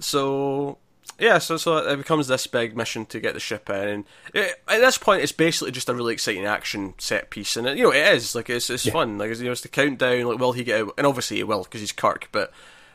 So 0.00 0.78
yeah, 1.18 1.38
so 1.38 1.56
so 1.56 1.78
it 1.78 1.96
becomes 1.96 2.28
this 2.28 2.46
big 2.46 2.76
mission 2.76 3.06
to 3.06 3.20
get 3.20 3.34
the 3.34 3.40
ship 3.40 3.70
in, 3.70 4.04
it, 4.34 4.60
at 4.68 4.80
this 4.80 4.98
point, 4.98 5.22
it's 5.22 5.32
basically 5.32 5.70
just 5.70 5.88
a 5.88 5.94
really 5.94 6.12
exciting 6.12 6.44
action 6.44 6.94
set 6.98 7.30
piece, 7.30 7.56
and 7.56 7.66
it, 7.66 7.76
you 7.78 7.84
know 7.84 7.92
it 7.92 8.14
is 8.14 8.34
like 8.34 8.50
it's 8.50 8.68
it's 8.70 8.88
fun. 8.88 9.18
Like 9.18 9.30
it's, 9.30 9.40
you 9.40 9.46
know, 9.46 9.52
it's 9.52 9.60
the 9.62 9.68
countdown. 9.68 10.24
Like, 10.24 10.38
will 10.38 10.52
he 10.52 10.64
get 10.64 10.80
out? 10.80 10.94
And 10.98 11.06
obviously 11.06 11.38
he 11.38 11.44
will 11.44 11.62
because 11.64 11.80
he's 11.80 11.92
Kirk. 11.92 12.28
But 12.32 12.50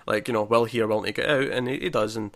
like 0.05 0.27
you 0.27 0.33
know, 0.33 0.43
will 0.43 0.65
he 0.65 0.81
or 0.81 0.87
will 0.87 1.03
he 1.03 1.11
get 1.11 1.29
out? 1.29 1.43
And 1.47 1.67
he, 1.67 1.79
he 1.79 1.89
does, 1.89 2.15
and 2.15 2.35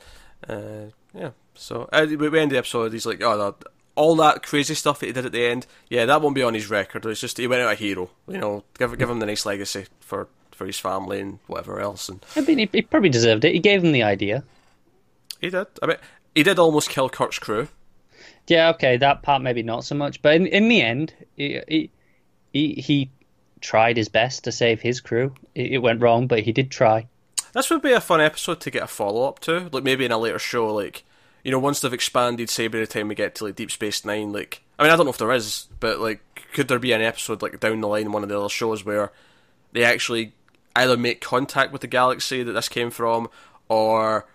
uh, 0.49 0.91
yeah. 1.13 1.31
So 1.55 1.89
uh, 1.91 2.05
we 2.09 2.15
we 2.29 2.39
end 2.39 2.51
the 2.51 2.57
episode. 2.57 2.93
He's 2.93 3.05
like, 3.05 3.21
oh, 3.21 3.37
that, 3.37 3.67
all 3.95 4.15
that 4.17 4.43
crazy 4.43 4.73
stuff 4.75 4.99
that 4.99 5.07
he 5.07 5.11
did 5.13 5.25
at 5.25 5.31
the 5.31 5.45
end. 5.45 5.65
Yeah, 5.89 6.05
that 6.05 6.21
won't 6.21 6.35
be 6.35 6.43
on 6.43 6.53
his 6.53 6.69
record. 6.69 7.05
It's 7.05 7.21
just 7.21 7.37
he 7.37 7.47
went 7.47 7.61
out 7.61 7.71
a 7.71 7.75
hero. 7.75 8.09
You 8.27 8.37
know, 8.37 8.63
give 8.77 8.97
give 8.97 9.09
him 9.09 9.19
the 9.19 9.25
nice 9.25 9.45
legacy 9.45 9.85
for 9.99 10.27
for 10.51 10.65
his 10.65 10.79
family 10.79 11.19
and 11.19 11.39
whatever 11.47 11.79
else. 11.79 12.07
And 12.09 12.25
I 12.35 12.41
mean, 12.41 12.57
he, 12.59 12.69
he 12.71 12.81
probably 12.81 13.09
deserved 13.09 13.43
it. 13.45 13.53
He 13.53 13.59
gave 13.59 13.81
them 13.81 13.91
the 13.91 14.03
idea. 14.03 14.43
he 15.41 15.49
did. 15.49 15.67
I 15.81 15.87
mean, 15.87 15.97
he 16.33 16.43
did 16.43 16.59
almost 16.59 16.89
kill 16.89 17.09
Kirk's 17.09 17.39
crew. 17.39 17.67
Yeah, 18.47 18.69
okay, 18.71 18.97
that 18.97 19.23
part 19.23 19.41
maybe 19.41 19.63
not 19.63 19.85
so 19.85 19.95
much, 19.95 20.21
but 20.21 20.35
in 20.35 20.45
in 20.47 20.67
the 20.67 20.81
end, 20.81 21.13
he 21.35 21.59
he 21.67 21.89
he, 22.53 22.73
he 22.75 23.09
tried 23.61 23.97
his 23.97 24.09
best 24.09 24.43
to 24.43 24.51
save 24.51 24.81
his 24.81 25.01
crew. 25.01 25.33
It, 25.55 25.73
it 25.73 25.77
went 25.79 26.01
wrong, 26.01 26.27
but 26.27 26.39
he 26.41 26.51
did 26.51 26.69
try. 26.69 27.07
This 27.53 27.69
would 27.69 27.81
be 27.81 27.93
a 27.93 28.01
fun 28.01 28.21
episode 28.21 28.59
to 28.61 28.71
get 28.71 28.83
a 28.83 28.87
follow 28.87 29.27
up 29.27 29.39
to, 29.39 29.69
like 29.71 29.83
maybe 29.83 30.05
in 30.05 30.11
a 30.11 30.17
later 30.17 30.39
show, 30.39 30.67
like 30.73 31.03
you 31.45 31.51
know, 31.51 31.59
once 31.59 31.79
they've 31.79 31.93
expanded, 31.93 32.49
say 32.49 32.67
by 32.67 32.79
the 32.79 32.87
time 32.87 33.07
we 33.07 33.15
get 33.15 33.35
to 33.35 33.45
like 33.45 33.55
Deep 33.55 33.71
Space 33.71 34.03
Nine, 34.03 34.33
like 34.33 34.63
I 34.77 34.83
mean, 34.83 34.91
I 34.91 34.95
don't 34.97 35.05
know 35.05 35.11
if 35.11 35.17
there 35.19 35.31
is, 35.31 35.67
but 35.79 35.99
like, 35.99 36.21
could 36.53 36.67
there 36.67 36.79
be 36.79 36.91
an 36.91 37.01
episode 37.01 37.41
like 37.41 37.59
down 37.59 37.79
the 37.81 37.87
line, 37.87 38.07
in 38.07 38.11
one 38.11 38.23
of 38.23 38.29
the 38.29 38.37
other 38.39 38.49
shows 38.49 38.83
where 38.83 39.13
they 39.71 39.83
actually 39.85 40.33
either 40.75 40.97
make 40.97 41.21
contact 41.21 41.71
with 41.71 41.81
the 41.81 41.87
galaxy 41.87 42.43
that 42.43 42.51
this 42.53 42.67
came 42.67 42.89
from, 42.89 43.29
or 43.69 44.25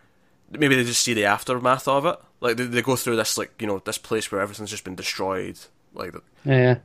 maybe 0.51 0.77
they 0.77 0.85
just 0.85 1.03
see 1.03 1.13
the 1.15 1.25
aftermath 1.27 1.89
of 1.89 2.07
it, 2.07 2.17
like 2.41 2.57
they, 2.57 2.65
they 2.65 2.83
go 2.83 2.97
through 2.97 3.17
this 3.17 3.37
like 3.37 3.53
you 3.61 3.67
know 3.67 3.81
this 3.81 3.99
place 3.99 4.31
where 4.33 4.41
everything's 4.41 4.71
just 4.71 4.85
been 4.85 4.95
destroyed, 4.95 5.59
like 5.95 6.15
Yeah, 6.45 6.79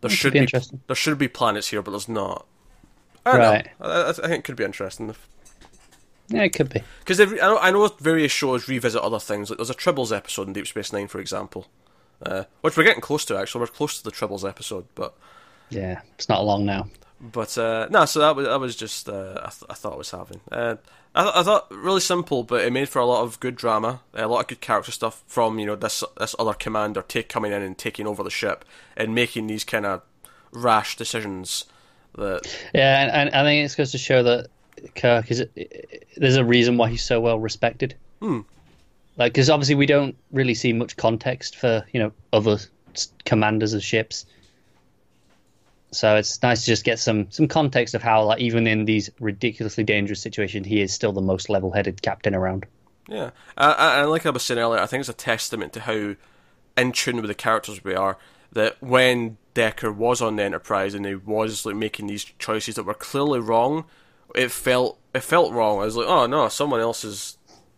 there 0.00 0.10
should 0.10 0.32
be 0.32 0.38
be, 0.38 0.40
interesting. 0.40 0.80
there 0.86 0.96
should 0.96 1.18
be 1.18 1.28
planets 1.28 1.68
here, 1.68 1.82
but 1.82 1.92
there's 1.92 2.08
not. 2.08 2.46
I 3.26 3.32
don't 3.32 3.40
Right. 3.40 3.68
know. 3.80 3.86
I, 3.86 4.00
I 4.02 4.08
I 4.10 4.12
think 4.12 4.32
it 4.40 4.44
could 4.44 4.56
be 4.56 4.64
interesting. 4.64 5.10
If, 5.10 5.28
yeah, 6.28 6.42
it 6.42 6.50
could 6.50 6.68
be. 6.68 6.82
Because 7.00 7.20
I 7.20 7.24
know, 7.24 7.58
I 7.58 7.70
know 7.70 7.88
various 8.00 8.32
shows 8.32 8.68
revisit 8.68 9.00
other 9.02 9.18
things. 9.20 9.50
Like 9.50 9.58
there's 9.58 9.70
a 9.70 9.74
Tribbles 9.74 10.14
episode 10.16 10.46
in 10.48 10.52
Deep 10.52 10.66
Space 10.66 10.92
Nine, 10.92 11.08
for 11.08 11.20
example, 11.20 11.66
uh, 12.22 12.44
which 12.60 12.76
we're 12.76 12.84
getting 12.84 13.00
close 13.00 13.24
to. 13.26 13.36
Actually, 13.38 13.60
we're 13.62 13.66
close 13.68 13.98
to 13.98 14.04
the 14.04 14.10
Tribbles 14.12 14.48
episode, 14.48 14.86
but 14.94 15.14
Yeah, 15.70 16.00
it's 16.14 16.28
not 16.28 16.44
long 16.44 16.64
now. 16.64 16.88
but 17.20 17.56
uh, 17.58 17.88
no. 17.90 18.04
So 18.04 18.20
that 18.20 18.36
was 18.36 18.46
that 18.46 18.60
was 18.60 18.76
just 18.76 19.08
uh, 19.08 19.40
I, 19.42 19.50
th- 19.50 19.64
I 19.70 19.74
thought 19.74 19.94
I 19.94 19.96
was 19.96 20.10
having. 20.10 20.40
Uh, 20.52 20.76
I, 21.14 21.22
th- 21.22 21.34
I 21.36 21.42
thought 21.42 21.70
really 21.70 22.00
simple, 22.00 22.42
but 22.44 22.62
it 22.62 22.72
made 22.72 22.88
for 22.88 22.98
a 23.00 23.06
lot 23.06 23.22
of 23.22 23.40
good 23.40 23.56
drama, 23.56 24.00
a 24.14 24.28
lot 24.28 24.40
of 24.40 24.46
good 24.46 24.60
character 24.60 24.92
stuff 24.92 25.24
from 25.26 25.58
you 25.58 25.66
know 25.66 25.76
this 25.76 26.04
this 26.18 26.34
other 26.38 26.52
commander 26.52 27.02
take 27.02 27.28
coming 27.28 27.52
in 27.52 27.62
and 27.62 27.76
taking 27.78 28.06
over 28.06 28.22
the 28.22 28.30
ship 28.30 28.64
and 28.96 29.14
making 29.14 29.46
these 29.46 29.64
kind 29.64 29.86
of 29.86 30.02
rash 30.52 30.96
decisions 30.96 31.64
that 32.16 32.42
Yeah, 32.74 33.02
and, 33.02 33.10
and 33.30 33.34
I 33.34 33.42
think 33.44 33.64
it's 33.64 33.74
goes 33.74 33.92
to 33.92 33.98
show 33.98 34.22
that 34.22 34.48
Kirk 34.94 35.30
is. 35.30 35.44
There's 36.16 36.36
a 36.36 36.44
reason 36.44 36.76
why 36.76 36.90
he's 36.90 37.04
so 37.04 37.20
well 37.20 37.38
respected. 37.38 37.94
Hmm. 38.20 38.40
Like, 39.16 39.32
because 39.32 39.50
obviously 39.50 39.74
we 39.74 39.86
don't 39.86 40.16
really 40.32 40.54
see 40.54 40.72
much 40.72 40.96
context 40.96 41.56
for 41.56 41.84
you 41.92 42.00
know 42.00 42.12
other 42.32 42.58
commanders 43.24 43.74
of 43.74 43.82
ships. 43.82 44.26
So 45.90 46.16
it's 46.16 46.42
nice 46.42 46.60
to 46.60 46.66
just 46.66 46.84
get 46.84 46.98
some 46.98 47.30
some 47.30 47.48
context 47.48 47.94
of 47.94 48.02
how, 48.02 48.24
like, 48.24 48.40
even 48.40 48.66
in 48.66 48.84
these 48.84 49.10
ridiculously 49.20 49.84
dangerous 49.84 50.20
situations, 50.20 50.66
he 50.66 50.82
is 50.82 50.92
still 50.92 51.12
the 51.12 51.22
most 51.22 51.48
level-headed 51.48 52.02
captain 52.02 52.34
around. 52.34 52.66
Yeah, 53.08 53.30
and 53.56 54.10
like 54.10 54.26
I 54.26 54.30
was 54.30 54.42
saying 54.42 54.60
earlier, 54.60 54.80
I 54.80 54.86
think 54.86 55.00
it's 55.00 55.08
a 55.08 55.14
testament 55.14 55.72
to 55.72 55.80
how 55.80 56.14
in 56.76 56.92
tune 56.92 57.16
with 57.16 57.28
the 57.28 57.34
characters 57.34 57.82
we 57.82 57.94
are. 57.94 58.18
That 58.52 58.82
when 58.82 59.36
Decker 59.52 59.92
was 59.92 60.22
on 60.22 60.36
the 60.36 60.42
Enterprise 60.42 60.94
and 60.94 61.04
he 61.04 61.14
was 61.14 61.66
like 61.66 61.76
making 61.76 62.06
these 62.06 62.24
choices 62.38 62.76
that 62.76 62.84
were 62.84 62.94
clearly 62.94 63.40
wrong, 63.40 63.84
it 64.34 64.50
felt 64.50 64.98
it 65.14 65.20
felt 65.22 65.52
wrong. 65.52 65.80
I 65.80 65.84
was 65.84 65.96
like, 65.96 66.06
oh 66.08 66.26
no, 66.26 66.48
someone 66.48 66.80
else 66.80 67.04
is 67.04 67.36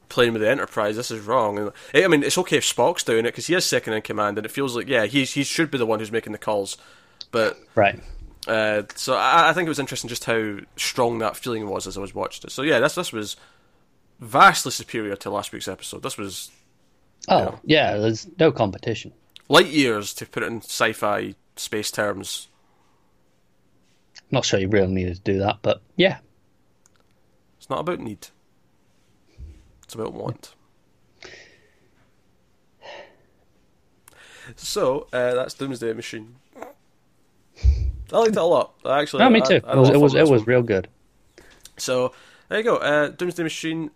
playing 0.09 0.33
with 0.33 0.43
the 0.43 0.51
Enterprise. 0.51 0.97
This 0.97 1.11
is 1.11 1.25
wrong. 1.25 1.59
And 1.59 1.73
I 1.95 2.09
mean, 2.09 2.23
it's 2.23 2.39
okay 2.39 2.57
if 2.57 2.65
Spock's 2.65 3.05
doing 3.05 3.21
it 3.21 3.29
because 3.31 3.47
he 3.47 3.55
is 3.55 3.65
second 3.65 3.93
in 3.95 4.03
command, 4.03 4.39
and 4.39 4.45
it 4.45 4.51
feels 4.51 4.75
like 4.77 4.89
yeah, 4.89 5.07
he 5.07 5.25
he 5.25 5.45
should 5.45 5.71
be 5.71 5.79
the 5.79 5.87
one 5.87 5.99
who's 6.01 6.13
making 6.13 6.33
the 6.33 6.39
calls. 6.39 6.77
But 7.31 7.59
Right. 7.75 8.01
uh, 8.49 8.83
so 8.97 9.15
I, 9.15 9.51
I 9.51 9.53
think 9.53 9.67
it 9.67 9.71
was 9.71 9.79
interesting 9.79 10.09
just 10.09 10.25
how 10.25 10.59
strong 10.77 11.19
that 11.19 11.37
feeling 11.37 11.69
was 11.69 11.87
as 11.87 11.97
I 11.97 12.01
was 12.01 12.15
watching 12.15 12.43
it. 12.47 12.51
So 12.51 12.63
yeah, 12.63 12.81
this 12.81 12.95
this 12.97 13.13
was 13.13 13.37
vastly 14.19 14.73
superior 14.73 15.17
to 15.17 15.31
last 15.31 15.53
week's 15.53 15.69
episode. 15.69 16.03
This 16.03 16.19
was 16.19 16.51
Oh 17.29 17.59
yeah, 17.65 17.97
there's 17.99 18.27
no 18.39 18.51
competition. 18.51 19.13
light 19.49 19.67
years 19.69 20.13
to 20.15 20.27
put 20.27 20.43
it 20.43 20.47
in 20.47 20.59
sci-fi 20.63 21.35
space 21.57 21.91
terms. 21.91 22.49
Not 24.31 24.45
sure 24.45 24.61
you 24.61 24.69
really 24.69 24.93
needed 24.93 25.17
to 25.17 25.21
do 25.33 25.39
that, 25.41 25.59
but 25.63 25.83
yeah, 25.97 26.19
not 27.71 27.81
about 27.81 28.01
need. 28.01 28.29
It's 29.85 29.95
about 29.95 30.13
want. 30.13 30.55
So 34.57 35.07
uh, 35.13 35.35
that's 35.35 35.55
Doomsday 35.55 35.93
Machine. 35.93 36.37
I 38.13 38.19
liked 38.19 38.33
it 38.33 38.37
a 38.37 38.43
lot. 38.43 38.75
Actually, 38.85 39.21
no, 39.21 39.31
me 39.31 39.41
too. 39.41 39.61
I, 39.65 39.73
I 39.73 39.73
it 39.75 39.79
was 39.79 39.91
it 39.91 40.01
was, 40.01 40.15
it 40.15 40.29
was 40.29 40.47
real 40.47 40.63
good. 40.63 40.89
So 41.77 42.13
there 42.49 42.59
you 42.59 42.65
go. 42.65 42.77
Uh, 42.77 43.09
Doomsday 43.09 43.43
Machine. 43.43 43.91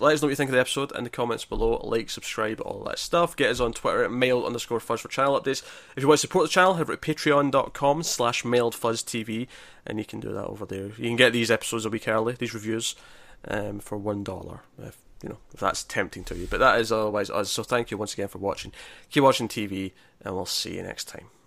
Let 0.00 0.14
us 0.14 0.22
know 0.22 0.26
what 0.26 0.30
you 0.30 0.36
think 0.36 0.48
of 0.48 0.54
the 0.54 0.60
episode 0.60 0.96
in 0.96 1.04
the 1.04 1.10
comments 1.10 1.44
below. 1.44 1.80
Like, 1.84 2.08
subscribe, 2.08 2.60
all 2.60 2.84
that 2.84 2.98
stuff. 2.98 3.36
Get 3.36 3.50
us 3.50 3.60
on 3.60 3.72
Twitter 3.72 4.04
at 4.04 4.10
mail 4.10 4.44
underscore 4.44 4.80
fuzz 4.80 5.00
for 5.00 5.08
channel 5.08 5.38
updates. 5.40 5.62
If 5.96 6.02
you 6.02 6.08
want 6.08 6.20
to 6.20 6.26
support 6.26 6.44
the 6.44 6.50
channel, 6.50 6.74
head 6.74 6.82
over 6.82 6.96
to 6.96 7.14
patreon.com 7.14 8.02
slash 8.02 8.44
mailed 8.44 8.74
fuzz 8.74 9.02
TV, 9.02 9.46
and 9.86 9.98
you 9.98 10.04
can 10.04 10.20
do 10.20 10.32
that 10.32 10.46
over 10.46 10.64
there. 10.64 10.86
You 10.86 11.08
can 11.08 11.16
get 11.16 11.32
these 11.32 11.50
episodes 11.50 11.84
a 11.84 11.90
week 11.90 12.08
early, 12.08 12.34
these 12.34 12.54
reviews, 12.54 12.94
um, 13.46 13.80
for 13.80 13.98
one 13.98 14.24
dollar. 14.24 14.60
If 14.78 14.98
you 15.22 15.28
know 15.28 15.38
if 15.52 15.60
that's 15.60 15.84
tempting 15.84 16.24
to 16.24 16.36
you, 16.36 16.46
but 16.50 16.60
that 16.60 16.80
is 16.80 16.90
otherwise 16.90 17.30
us. 17.30 17.50
So 17.50 17.62
thank 17.62 17.90
you 17.90 17.98
once 17.98 18.14
again 18.14 18.28
for 18.28 18.38
watching. 18.38 18.72
Keep 19.10 19.22
watching 19.22 19.48
TV, 19.48 19.92
and 20.22 20.34
we'll 20.34 20.46
see 20.46 20.76
you 20.76 20.82
next 20.82 21.08
time. 21.08 21.39